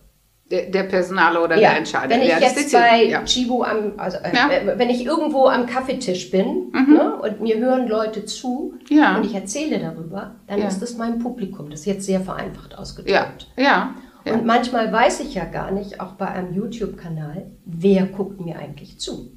Der, 0.50 0.70
der 0.70 0.84
Personale 0.84 1.42
oder 1.42 1.56
ja, 1.56 1.70
der 1.70 1.78
Entscheider. 1.78 2.14
Wenn 2.14 2.22
ich 2.22 2.28
ja, 2.28 2.38
jetzt 2.38 2.72
bei 2.72 3.04
ja. 3.04 3.24
Chibo 3.24 3.64
am, 3.64 3.94
also 3.96 4.18
äh. 4.18 4.30
Äh, 4.30 4.78
wenn 4.78 4.90
ich 4.90 5.04
irgendwo 5.04 5.46
am 5.46 5.66
Kaffeetisch 5.66 6.30
bin 6.30 6.70
mhm. 6.72 6.94
ne, 6.94 7.16
und 7.16 7.40
mir 7.40 7.58
hören 7.58 7.88
Leute 7.88 8.24
zu 8.26 8.74
und 8.88 9.24
ich 9.24 9.34
erzähle 9.34 9.80
darüber, 9.80 10.36
dann 10.46 10.60
ist 10.60 10.80
das 10.80 10.96
mein 10.96 11.18
Publikum. 11.18 11.68
Das 11.68 11.80
ist 11.80 11.86
jetzt 11.86 12.06
sehr 12.06 12.20
vereinfacht 12.20 12.78
ausgedrückt. 12.78 13.48
Ja. 13.56 13.94
Und 14.24 14.44
manchmal 14.44 14.92
weiß 14.92 15.20
ich 15.20 15.34
ja 15.34 15.44
gar 15.44 15.70
nicht, 15.70 16.00
auch 16.00 16.12
bei 16.12 16.26
einem 16.26 16.52
YouTube-Kanal, 16.54 17.46
wer 17.64 18.06
guckt 18.06 18.40
mir 18.40 18.58
eigentlich 18.58 18.98
zu. 18.98 19.32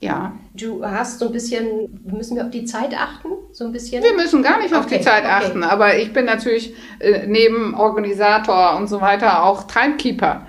Ja. 0.00 0.32
Du 0.54 0.84
hast 0.84 1.18
so 1.18 1.26
ein 1.26 1.32
bisschen, 1.32 2.00
müssen 2.10 2.36
wir 2.36 2.44
auf 2.44 2.50
die 2.50 2.64
Zeit 2.64 2.94
achten? 2.96 3.28
So 3.52 3.66
ein 3.66 3.72
bisschen? 3.72 4.02
Wir 4.02 4.14
müssen 4.14 4.42
gar 4.42 4.58
nicht 4.58 4.74
auf 4.74 4.86
okay, 4.86 4.98
die 4.98 5.04
Zeit 5.04 5.24
okay. 5.24 5.32
achten, 5.32 5.62
aber 5.62 5.98
ich 5.98 6.12
bin 6.12 6.24
natürlich 6.24 6.74
äh, 7.00 7.26
neben 7.26 7.74
Organisator 7.74 8.76
und 8.76 8.88
so 8.88 9.00
weiter 9.00 9.44
auch 9.44 9.64
Timekeeper. 9.64 10.46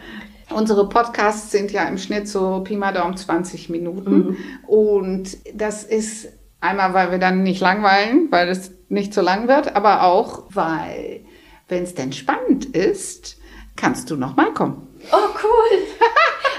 Unsere 0.54 0.88
Podcasts 0.88 1.52
sind 1.52 1.72
ja 1.72 1.84
im 1.84 1.98
Schnitt 1.98 2.28
so 2.28 2.62
Pi 2.64 2.78
mal 2.78 2.94
Daumen 2.94 3.16
20 3.16 3.70
Minuten. 3.70 4.16
Mhm. 4.16 4.38
Und 4.68 5.38
das 5.54 5.84
ist 5.84 6.30
einmal, 6.62 6.94
weil 6.94 7.12
wir 7.12 7.20
dann 7.20 7.44
nicht 7.44 7.60
langweilen, 7.62 8.28
weil 8.32 8.48
es 8.50 8.72
nicht 8.90 9.14
so 9.14 9.22
lang 9.22 9.48
wird, 9.48 9.76
aber 9.76 10.04
auch, 10.04 10.44
weil, 10.50 11.26
wenn 11.68 11.84
es 11.84 11.96
denn 11.96 12.12
spannend 12.14 12.66
ist, 12.66 13.38
kannst 13.76 14.10
du 14.10 14.16
nochmal 14.16 14.54
kommen. 14.54 14.88
Oh, 15.12 15.30
cool. 15.44 15.80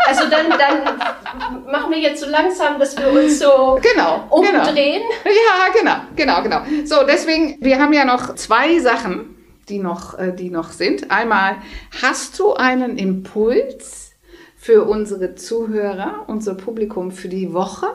Also 0.07 0.28
dann, 0.28 0.50
dann 0.50 1.70
machen 1.70 1.90
wir 1.90 1.98
jetzt 1.98 2.20
so 2.20 2.28
langsam, 2.28 2.78
dass 2.78 2.96
wir 2.96 3.09
uns 3.09 3.38
so 3.38 3.78
genau, 3.81 4.26
umdrehen. 4.31 5.02
Genau. 5.24 5.37
Ja, 5.37 5.72
genau, 5.72 6.42
genau, 6.42 6.42
genau. 6.42 6.85
So, 6.85 7.07
deswegen, 7.07 7.57
wir 7.61 7.78
haben 7.78 7.92
ja 7.92 8.05
noch 8.05 8.35
zwei 8.35 8.78
Sachen, 8.81 9.37
die 9.68 9.78
noch, 9.78 10.18
äh, 10.18 10.33
die 10.33 10.50
noch 10.50 10.72
sind. 10.72 11.11
Einmal, 11.11 11.57
hast 12.02 12.38
du 12.38 12.55
einen 12.55 12.98
Impuls 12.98 14.12
für 14.57 14.85
unsere 14.85 15.35
Zuhörer, 15.35 16.24
unser 16.26 16.55
Publikum 16.55 17.11
für 17.11 17.28
die 17.28 17.52
Woche, 17.52 17.88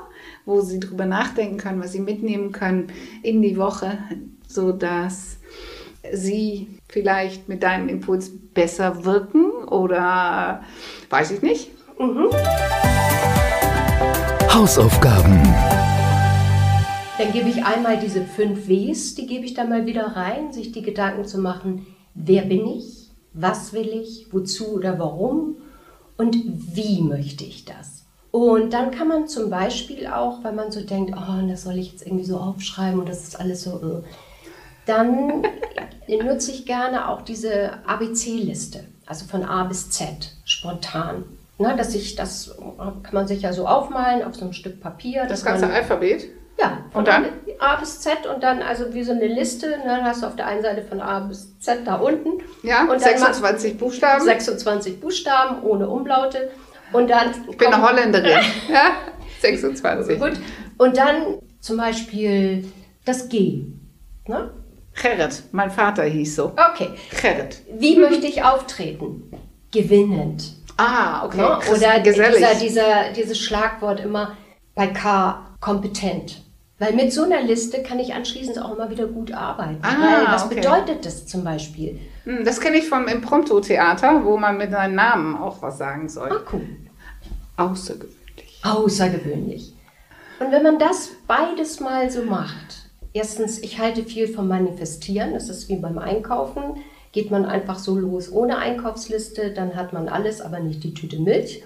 wo 0.46 0.62
sie 0.62 0.80
drüber 0.80 1.06
nachdenken 1.06 1.58
können, 1.58 1.82
was 1.82 1.92
sie 1.92 2.00
mitnehmen 2.00 2.52
können 2.52 2.92
in 3.24 3.42
die 3.42 3.58
Woche, 3.58 3.98
so 4.48 4.72
dass 4.72 5.38
sie 6.12 6.68
vielleicht 6.90 7.50
mit 7.50 7.64
deinem 7.64 7.90
Impuls 7.90 8.32
besser 8.54 9.06
wirken 9.06 9.52
oder 9.68 10.64
weiß 11.10 11.32
ich 11.32 11.42
nicht. 11.42 11.70
Mhm. 12.00 12.30
Hausaufgaben. 14.54 15.42
Dann 17.18 17.32
gebe 17.32 17.50
ich 17.50 17.66
einmal 17.66 17.98
diese 17.98 18.22
fünf 18.22 18.68
Ws, 18.68 19.16
die 19.16 19.26
gebe 19.26 19.46
ich 19.46 19.54
dann 19.54 19.70
mal 19.70 19.86
wieder 19.86 20.16
rein, 20.16 20.54
sich 20.54 20.72
die 20.72 20.84
Gedanken 20.84 21.26
zu 21.26 21.40
machen, 21.40 21.88
wer 22.14 22.44
bin 22.44 22.68
ich, 22.68 23.10
was 23.34 23.74
will 23.74 23.88
ich, 23.88 24.28
wozu 24.32 24.68
oder 24.68 25.00
warum 25.00 25.58
und 26.18 26.36
wie 26.76 27.02
möchte 27.02 27.44
ich 27.44 27.66
das. 27.66 28.06
Und 28.32 28.74
dann 28.74 28.92
kann 28.92 29.08
man 29.08 29.28
zum 29.28 29.50
Beispiel 29.50 30.06
auch, 30.08 30.44
wenn 30.44 30.56
man 30.56 30.72
so 30.72 30.82
denkt, 30.82 31.16
oh, 31.16 31.48
das 31.48 31.64
soll 31.64 31.78
ich 31.78 31.92
jetzt 31.92 32.06
irgendwie 32.06 32.26
so 32.26 32.38
aufschreiben 32.38 33.00
und 33.00 33.10
das 33.10 33.24
ist 33.24 33.40
alles 33.40 33.64
so, 33.64 33.78
äh, 33.78 34.04
dann 34.86 35.44
nutze 36.08 36.52
ich 36.52 36.66
gerne 36.66 37.10
auch 37.10 37.22
diese 37.22 37.86
ABC-Liste, 37.88 38.84
also 39.08 39.26
von 39.26 39.44
A 39.44 39.64
bis 39.64 39.90
Z, 39.90 40.34
spontan. 40.46 41.24
Na, 41.58 41.76
dass 41.76 41.96
ich, 41.96 42.16
das 42.16 42.56
kann 42.78 43.14
man 43.14 43.28
sich 43.28 43.42
ja 43.42 43.52
so 43.52 43.68
aufmalen 43.68 44.24
auf 44.24 44.36
so 44.36 44.42
einem 44.42 44.54
Stück 44.54 44.80
Papier. 44.80 45.26
Das 45.26 45.44
ganze 45.44 45.66
man, 45.66 45.76
Alphabet? 45.76 46.28
Ja, 46.60 46.80
von 46.92 47.00
und 47.00 47.08
dann? 47.08 47.26
A 47.60 47.76
bis 47.78 48.02
Z 48.02 48.28
und 48.28 48.44
dann 48.44 48.62
also 48.62 48.94
wie 48.94 49.04
so 49.04 49.12
eine 49.12 49.26
Liste. 49.26 49.70
Ne, 49.70 49.84
dann 49.86 50.04
hast 50.04 50.22
du 50.22 50.28
auf 50.28 50.36
der 50.36 50.46
einen 50.46 50.62
Seite 50.62 50.84
von 50.84 51.02
A 51.02 51.22
bis 51.22 51.60
Z 51.60 51.80
da 51.86 51.96
unten. 51.96 52.44
Ja, 52.62 52.86
und 52.86 53.00
26 53.00 53.78
Buchstaben. 53.78 54.24
26 54.24 55.00
Buchstaben 55.00 55.64
ohne 55.64 55.88
Umlaute. 55.88 56.52
Und 56.94 57.10
dann. 57.10 57.32
Ich 57.50 57.58
bin 57.58 57.74
eine 57.74 57.88
Holländerin. 57.88 58.40
ja, 58.70 58.92
26. 59.40 60.20
Gut. 60.20 60.34
Und 60.78 60.98
dann 60.98 61.40
zum 61.60 61.78
Beispiel 61.78 62.72
das 63.06 63.30
G. 63.30 63.64
Ne? 64.28 64.52
Gerrit, 65.02 65.44
mein 65.52 65.70
Vater 65.70 66.04
hieß 66.04 66.36
so. 66.36 66.54
Okay. 66.72 66.90
Gerrit. 67.22 67.62
Wie 67.78 67.98
möchte 67.98 68.28
ich 68.28 68.44
auftreten? 68.44 69.32
Gewinnend. 69.72 70.54
Ah, 70.78 71.26
okay. 71.26 71.38
Ne? 71.38 71.60
Oder 71.76 72.00
dieser, 72.00 72.56
dieser, 72.56 73.12
dieses 73.16 73.40
Schlagwort 73.40 74.00
immer 74.00 74.38
bei 74.76 74.88
K, 74.88 75.46
kompetent. 75.60 76.44
Weil 76.80 76.94
mit 76.94 77.12
so 77.12 77.24
einer 77.24 77.42
Liste 77.42 77.82
kann 77.82 77.98
ich 77.98 78.14
anschließend 78.14 78.62
auch 78.62 78.76
immer 78.76 78.90
wieder 78.92 79.08
gut 79.08 79.32
arbeiten. 79.32 79.80
Ah, 79.82 79.96
Weil 80.00 80.34
was 80.34 80.46
okay. 80.46 80.56
bedeutet 80.56 81.06
das 81.06 81.26
zum 81.26 81.44
Beispiel? 81.44 82.00
Hm, 82.26 82.46
das 82.46 82.62
kenne 82.62 82.78
ich 82.78 82.88
vom 82.88 83.08
Impromptu-Theater, 83.08 84.24
wo 84.24 84.38
man 84.38 84.58
mit 84.58 84.72
seinem 84.72 84.94
Namen 84.94 85.36
auch 85.36 85.62
was 85.64 85.80
sagen 85.80 86.08
soll. 86.08 86.32
Ah, 86.32 86.42
cool. 86.54 86.68
Außergewöhnlich. 87.58 88.62
Außergewöhnlich. 88.64 89.74
Und 90.40 90.52
wenn 90.52 90.62
man 90.62 90.78
das 90.78 91.10
beides 91.26 91.80
mal 91.80 92.12
so 92.12 92.22
macht, 92.22 92.87
erstens, 93.14 93.60
ich 93.60 93.80
halte 93.80 94.04
viel 94.04 94.28
vom 94.28 94.48
Manifestieren, 94.48 95.34
das 95.34 95.50
ist 95.50 95.70
wie 95.70 95.78
beim 95.78 95.98
Einkaufen. 95.98 96.84
Geht 97.12 97.32
man 97.32 97.46
einfach 97.46 97.80
so 97.80 97.96
los 97.98 98.32
ohne 98.32 98.58
Einkaufsliste, 98.58 99.52
dann 99.52 99.76
hat 99.76 99.94
man 99.94 100.08
alles, 100.10 100.42
aber 100.42 100.60
nicht 100.60 100.84
die 100.84 100.94
Tüte 100.94 101.20
Milch. 101.20 101.64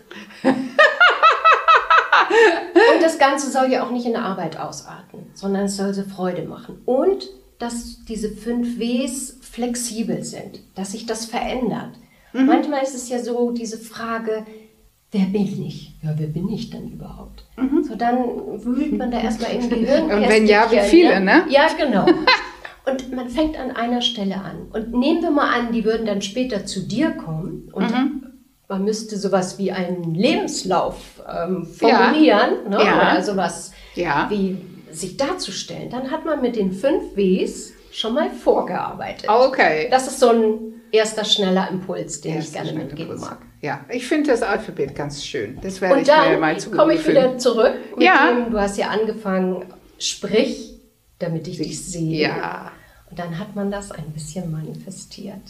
Und 2.93 3.01
das 3.01 3.17
Ganze 3.17 3.49
soll 3.49 3.71
ja 3.71 3.84
auch 3.86 3.91
nicht 3.91 4.06
in 4.06 4.13
der 4.13 4.23
Arbeit 4.23 4.58
ausarten, 4.60 5.25
sondern 5.34 5.65
es 5.65 5.77
soll 5.77 5.93
so 5.93 6.04
Freude 6.04 6.43
machen. 6.43 6.82
Und 6.86 7.30
dass 7.60 8.06
diese 8.06 8.30
fünf 8.30 8.80
Ws 8.80 9.38
flexibel 9.41 10.23
sind, 10.23 10.62
dass 10.75 10.93
sich 10.93 11.06
das 11.06 11.25
verändert. 11.25 11.91
Mhm. 12.34 12.45
Manchmal 12.45 12.84
ist 12.84 12.95
es 12.95 13.10
ja 13.10 13.19
so, 13.19 13.51
diese 13.51 13.77
Frage, 13.77 14.45
wer 15.12 15.26
bin 15.26 15.65
ich? 15.65 15.93
Ja, 16.04 16.13
wer 16.17 16.28
bin 16.28 16.50
ich 16.50 16.69
denn 16.69 16.89
überhaupt? 16.89 17.43
Mhm. 17.58 17.84
So, 17.84 17.95
dann 17.95 18.17
wühlt 18.63 18.97
man 18.97 19.12
da 19.12 19.19
erstmal 19.21 19.52
im 19.52 19.69
Gehirn. 19.69 20.04
Und 20.04 20.30
wenn 20.30 20.47
ja, 20.47 20.71
wie 20.71 20.80
viele, 20.80 21.19
ne? 21.19 21.43
Ja, 21.50 21.67
genau. 21.78 22.06
Und 22.84 23.12
man 23.13 23.30
fängt 23.30 23.60
an 23.60 23.71
einer 23.71 24.02
Stelle 24.02 24.36
an. 24.36 24.67
Und 24.74 24.91
nehmen 24.91 25.21
wir 25.21 25.30
mal 25.30 25.54
an, 25.54 25.71
die 25.71 25.86
würden 25.86 26.06
dann 26.08 26.21
später 26.24 26.65
zu 26.65 26.88
dir 26.88 27.12
kommen 27.12 27.69
und 27.74 27.91
mhm 27.91 28.32
man 28.71 28.86
müsste 28.86 29.17
sowas 29.17 29.60
wie 29.60 29.74
einen 29.74 30.15
Lebenslauf 30.15 31.21
ähm, 31.30 31.65
formulieren 31.65 32.52
ja. 32.63 32.69
Ne? 32.69 32.84
Ja. 32.84 32.95
oder 32.95 33.21
sowas 33.21 33.74
ja. 33.95 34.28
wie 34.30 34.58
sich 34.89 35.17
darzustellen. 35.17 35.89
Dann 35.89 36.10
hat 36.10 36.24
man 36.24 36.41
mit 36.41 36.56
den 36.56 36.71
fünf 36.71 37.17
Ws 37.17 37.74
schon 37.91 38.13
mal 38.13 38.30
vorgearbeitet. 38.30 39.30
Okay. 39.30 39.89
Das 39.91 40.08
ist 40.08 40.21
so 40.21 40.30
ein 40.30 40.80
erster 40.91 41.25
schneller 41.25 41.69
Impuls, 41.69 42.21
den 42.21 42.36
erster 42.36 42.63
ich 42.63 42.69
gerne 42.69 42.84
mitgeben 42.84 43.19
mag. 43.19 43.38
Ja, 43.62 43.86
ich 43.89 44.08
finde 44.08 44.32
das 44.32 44.41
Alphabet 44.41 44.95
ganz 44.95 45.23
schön. 45.23 45.60
Das 45.62 45.82
werde 45.82 45.95
Und 45.95 46.01
ich 46.01 46.08
mir 46.08 46.38
mal 46.38 46.58
komme 46.58 46.95
ich 46.95 47.08
wieder 47.08 47.38
zurück 47.38 47.73
mit 47.95 48.04
ja. 48.04 48.32
dem, 48.32 48.51
du 48.51 48.60
hast 48.60 48.77
ja 48.77 48.89
angefangen, 48.89 49.65
sprich, 49.99 50.73
damit 51.19 51.47
ich 51.47 51.58
dich 51.58 51.84
sehe. 51.84 52.21
Ja. 52.21 52.71
Und 53.10 53.19
dann 53.19 53.38
hat 53.38 53.56
man 53.56 53.69
das 53.69 53.91
ein 53.91 54.12
bisschen 54.12 54.51
manifestiert. 54.51 55.41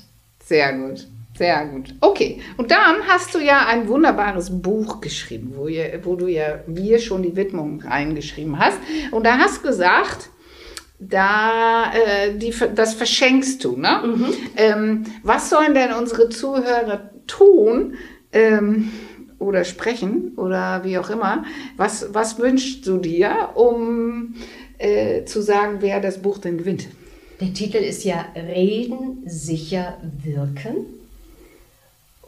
Sehr 0.43 0.73
gut. 0.73 1.07
Sehr 1.37 1.65
gut. 1.67 1.95
Okay. 2.01 2.41
Und 2.57 2.71
dann 2.71 3.07
hast 3.07 3.33
du 3.33 3.39
ja 3.39 3.65
ein 3.65 3.87
wunderbares 3.87 4.61
Buch 4.61 4.99
geschrieben, 4.99 5.53
wo, 5.55 5.67
ihr, 5.67 6.01
wo 6.03 6.15
du 6.15 6.27
ja 6.27 6.59
wir 6.67 6.99
schon 6.99 7.23
die 7.23 7.35
Widmung 7.35 7.81
reingeschrieben 7.81 8.59
hast. 8.59 8.77
Und 9.11 9.25
da 9.25 9.37
hast 9.37 9.63
gesagt, 9.63 10.29
da 11.01 11.91
äh, 11.93 12.37
die, 12.37 12.53
das 12.75 12.93
verschenkst 12.93 13.63
du. 13.63 13.75
Ne? 13.75 14.01
Mhm. 14.05 14.25
Ähm, 14.55 15.03
was 15.23 15.49
sollen 15.49 15.73
denn 15.73 15.93
unsere 15.93 16.29
Zuhörer 16.29 17.09
tun? 17.27 17.95
Ähm, 18.31 18.91
oder 19.41 19.65
sprechen 19.65 20.33
oder 20.37 20.83
wie 20.83 20.97
auch 20.97 21.09
immer. 21.09 21.43
Was, 21.75 22.13
was 22.13 22.37
wünschst 22.37 22.85
du 22.85 22.99
dir, 22.99 23.49
um 23.55 24.35
äh, 24.77 25.25
zu 25.25 25.41
sagen, 25.41 25.77
wer 25.79 25.99
das 25.99 26.21
Buch 26.21 26.37
denn 26.37 26.59
gewinnt? 26.59 26.87
Der 27.39 27.53
Titel 27.53 27.77
ist 27.77 28.03
ja 28.03 28.27
Reden 28.35 29.23
sicher 29.25 29.97
wirken. 30.23 30.85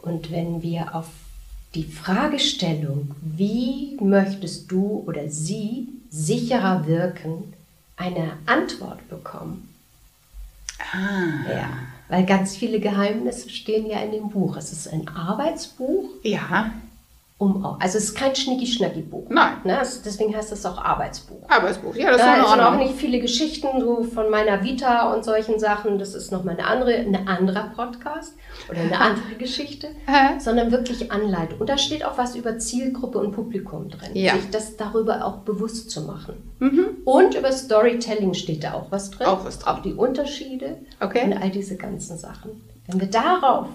Und 0.02 0.32
wenn 0.32 0.60
wir 0.60 0.94
auf 0.94 1.06
die 1.74 1.84
Fragestellung, 1.84 3.12
wie 3.22 3.96
möchtest 4.00 4.70
du 4.70 5.04
oder 5.06 5.28
sie 5.28 5.88
sicherer 6.10 6.86
wirken, 6.86 7.54
eine 7.96 8.38
Antwort 8.46 9.08
bekommen. 9.08 9.74
Ah. 10.92 11.50
Ja, 11.50 11.68
weil 12.08 12.26
ganz 12.26 12.56
viele 12.56 12.80
Geheimnisse 12.80 13.48
stehen 13.50 13.86
ja 13.86 14.00
in 14.00 14.12
dem 14.12 14.30
Buch. 14.30 14.56
Es 14.56 14.72
ist 14.72 14.88
ein 14.88 15.08
Arbeitsbuch. 15.08 16.10
Ja 16.22 16.72
um, 17.36 17.64
also 17.80 17.98
es 17.98 18.04
ist 18.04 18.14
kein 18.14 18.34
Schnicki-Schnacki-Buch. 18.34 19.26
Nein. 19.28 19.56
Ne? 19.64 19.76
Also 19.76 20.00
deswegen 20.04 20.36
heißt 20.36 20.52
es 20.52 20.64
auch 20.64 20.78
Arbeitsbuch. 20.78 21.42
Arbeitsbuch, 21.48 21.96
ja, 21.96 22.12
das 22.12 22.20
da 22.20 22.36
ist 22.36 22.48
sind 22.48 22.60
auch 22.60 22.76
nicht 22.76 22.94
viele 22.94 23.18
Geschichten 23.18 23.80
so 23.80 24.04
von 24.04 24.30
meiner 24.30 24.62
Vita 24.62 25.12
und 25.12 25.24
solchen 25.24 25.58
Sachen. 25.58 25.98
Das 25.98 26.14
ist 26.14 26.30
nochmal 26.30 26.54
eine 26.56 26.66
andere, 26.68 26.94
ein 26.94 27.26
anderer 27.26 27.72
Podcast 27.74 28.34
oder 28.70 28.82
eine 28.82 29.00
andere 29.00 29.34
Geschichte, 29.36 29.88
sondern 30.38 30.70
wirklich 30.70 31.10
Anleitung. 31.10 31.58
Und 31.58 31.68
da 31.68 31.76
steht 31.76 32.04
auch 32.04 32.16
was 32.18 32.36
über 32.36 32.56
Zielgruppe 32.58 33.18
und 33.18 33.32
Publikum 33.32 33.88
drin, 33.88 34.10
ja. 34.14 34.34
sich 34.34 34.50
das 34.50 34.76
darüber 34.76 35.24
auch 35.24 35.38
bewusst 35.38 35.90
zu 35.90 36.02
machen. 36.02 36.36
Mhm. 36.60 36.98
Und 37.04 37.34
über 37.34 37.50
Storytelling 37.50 38.34
steht 38.34 38.62
da 38.62 38.74
auch 38.74 38.92
was 38.92 39.10
drin. 39.10 39.26
Auch 39.26 39.44
was 39.44 39.58
drin. 39.58 39.74
Auch 39.74 39.82
die 39.82 39.94
Unterschiede 39.94 40.76
okay. 41.00 41.24
und 41.24 41.32
all 41.32 41.50
diese 41.50 41.76
ganzen 41.76 42.16
Sachen. 42.16 42.62
Wenn 42.86 43.00
wir 43.00 43.08
darauf 43.08 43.66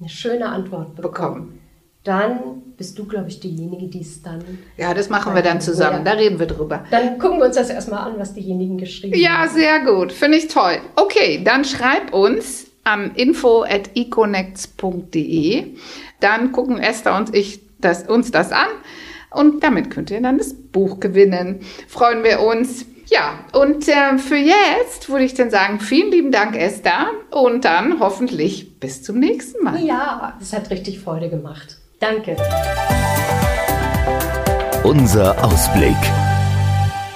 eine 0.00 0.08
schöne 0.08 0.46
Antwort 0.46 0.96
bekommen, 0.96 1.12
bekommen 1.12 1.63
dann 2.04 2.62
bist 2.76 2.96
du, 2.98 3.06
glaube 3.06 3.28
ich, 3.28 3.40
diejenige, 3.40 3.88
die 3.88 4.02
es 4.02 4.22
dann. 4.22 4.44
Ja, 4.76 4.92
das 4.92 5.08
machen 5.08 5.34
wir 5.34 5.40
dann 5.40 5.62
zusammen. 5.62 6.04
Da 6.04 6.10
reden 6.12 6.38
wir 6.38 6.44
drüber. 6.46 6.84
Dann 6.90 7.18
gucken 7.18 7.38
wir 7.38 7.46
uns 7.46 7.56
das 7.56 7.70
erstmal 7.70 8.10
an, 8.10 8.18
was 8.18 8.34
diejenigen 8.34 8.76
geschrieben 8.76 9.18
ja, 9.18 9.38
haben. 9.38 9.46
Ja, 9.46 9.48
sehr 9.48 9.80
gut. 9.80 10.12
Finde 10.12 10.36
ich 10.36 10.48
toll. 10.48 10.76
Okay, 10.96 11.40
dann 11.42 11.64
schreib 11.64 12.12
uns 12.12 12.66
an 12.84 13.12
info.econnects.de. 13.14 15.76
Dann 16.20 16.52
gucken 16.52 16.76
Esther 16.78 17.16
und 17.16 17.34
ich 17.34 17.60
das, 17.80 18.06
uns 18.06 18.30
das 18.30 18.52
an. 18.52 18.68
Und 19.30 19.64
damit 19.64 19.90
könnt 19.90 20.10
ihr 20.10 20.20
dann 20.20 20.36
das 20.36 20.52
Buch 20.54 21.00
gewinnen. 21.00 21.60
Freuen 21.88 22.22
wir 22.22 22.40
uns. 22.40 22.84
Ja, 23.06 23.38
und 23.52 23.88
äh, 23.88 24.18
für 24.18 24.36
jetzt 24.36 25.08
würde 25.08 25.24
ich 25.24 25.32
dann 25.34 25.48
sagen, 25.50 25.80
vielen 25.80 26.10
lieben 26.10 26.32
Dank, 26.32 26.54
Esther. 26.54 27.06
Und 27.30 27.64
dann 27.64 27.98
hoffentlich 28.00 28.78
bis 28.78 29.02
zum 29.02 29.18
nächsten 29.18 29.64
Mal. 29.64 29.82
Ja, 29.82 30.36
es 30.40 30.52
hat 30.52 30.68
richtig 30.70 31.00
Freude 31.00 31.30
gemacht. 31.30 31.78
Danke. 32.04 32.36
Unser 34.82 35.42
Ausblick. 35.42 35.96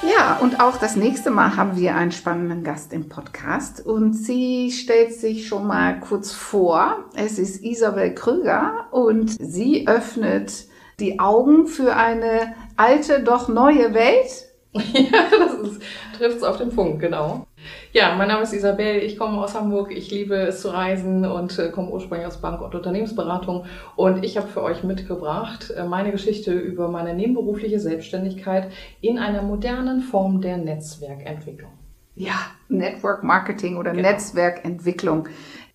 Ja, 0.01 0.39
und 0.41 0.61
auch 0.61 0.79
das 0.79 0.97
nächste 0.97 1.29
Mal 1.29 1.57
haben 1.59 1.77
wir 1.77 1.95
einen 1.95 2.11
spannenden 2.11 2.65
Gast 2.65 2.95
im 2.95 3.11
Podcast 3.11 3.85
und 3.85 4.15
sie 4.15 4.73
stellt 4.73 5.13
sich 5.13 5.47
schon 5.47 5.67
mal 5.67 6.01
kurz 6.01 6.33
vor. 6.33 7.05
Es 7.15 7.39
ist 7.39 7.63
Isabel 7.63 8.15
Krüger 8.15 8.87
und 8.91 9.29
sie 9.29 9.87
öffnet 9.87 10.65
die 11.01 11.21
Augen 11.21 11.67
für 11.67 11.95
eine 11.95 12.55
alte, 12.79 13.23
doch 13.23 13.49
neue 13.49 13.93
Welt. 13.93 14.47
Ja, 14.73 15.25
das 15.31 15.79
trifft 16.17 16.37
es 16.39 16.43
auf 16.43 16.57
den 16.57 16.71
Punkt, 16.71 17.01
genau. 17.01 17.48
Ja, 17.93 18.15
mein 18.17 18.29
Name 18.29 18.43
ist 18.43 18.53
Isabel, 18.53 19.03
ich 19.03 19.19
komme 19.19 19.39
aus 19.43 19.55
Hamburg, 19.55 19.91
ich 19.91 20.11
liebe 20.11 20.37
es 20.37 20.61
zu 20.61 20.69
reisen 20.69 21.25
und 21.25 21.59
äh, 21.59 21.71
komme 21.71 21.91
ursprünglich 21.91 22.27
aus 22.27 22.41
Bank- 22.41 22.61
und 22.61 22.75
Unternehmensberatung 22.75 23.65
und 23.97 24.25
ich 24.25 24.37
habe 24.37 24.49
für 24.49 24.63
euch 24.63 24.85
mitgebracht 24.85 25.71
äh, 25.71 25.85
meine 25.85 26.13
Geschichte 26.13 26.53
über 26.53 26.89
meine 26.89 27.15
nebenberufliche 27.15 27.81
Selbstständigkeit 27.81 28.71
in 29.01 29.19
einer 29.19 29.43
modernen 29.43 30.01
Form 30.03 30.41
der 30.41 30.59
Netzwerkentwicklung. 30.59 31.73
Ja, 32.15 32.35
Network 32.69 33.23
Marketing 33.23 33.77
oder 33.77 33.93
genau. 33.93 34.09
Netzwerkentwicklung. 34.09 35.29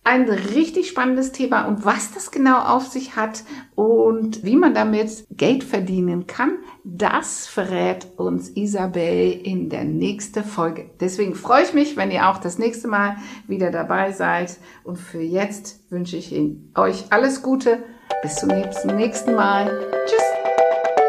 Ein 0.04 0.28
richtig 0.28 0.88
spannendes 0.88 1.32
Thema 1.32 1.64
und 1.64 1.84
was 1.86 2.12
das 2.12 2.30
genau 2.30 2.58
auf 2.58 2.86
sich 2.86 3.16
hat 3.16 3.42
und 3.74 4.44
wie 4.44 4.54
man 4.56 4.74
damit 4.74 5.24
Geld 5.30 5.64
verdienen 5.64 6.26
kann, 6.26 6.58
das 6.84 7.46
verrät 7.46 8.06
uns 8.16 8.50
Isabel 8.50 9.32
in 9.32 9.70
der 9.70 9.84
nächsten 9.84 10.44
Folge. 10.44 10.90
Deswegen 11.00 11.34
freue 11.34 11.64
ich 11.64 11.72
mich, 11.72 11.96
wenn 11.96 12.10
ihr 12.10 12.28
auch 12.28 12.38
das 12.38 12.58
nächste 12.58 12.86
Mal 12.86 13.16
wieder 13.48 13.70
dabei 13.70 14.12
seid. 14.12 14.58
Und 14.84 14.96
für 14.96 15.22
jetzt 15.22 15.80
wünsche 15.90 16.18
ich 16.18 16.34
euch 16.74 17.04
alles 17.08 17.42
Gute. 17.42 17.82
Bis 18.22 18.36
zum 18.36 18.48
nächsten 18.48 19.34
Mal. 19.34 19.70
Tschüss. 20.04 20.22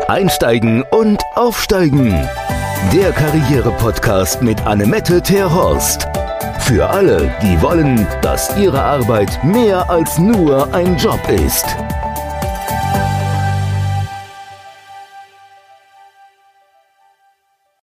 Einsteigen 0.08 0.84
und 0.92 1.22
aufsteigen. 1.36 2.12
Der 2.94 3.12
Karriere-Podcast 3.12 4.42
mit 4.42 4.66
Annemette 4.66 5.22
Terhorst. 5.22 6.08
Für 6.66 6.90
alle, 6.90 7.32
die 7.44 7.62
wollen, 7.62 8.08
dass 8.24 8.58
ihre 8.58 8.82
Arbeit 8.82 9.44
mehr 9.44 9.88
als 9.88 10.18
nur 10.18 10.74
ein 10.74 10.98
Job 10.98 11.20
ist. 11.30 11.64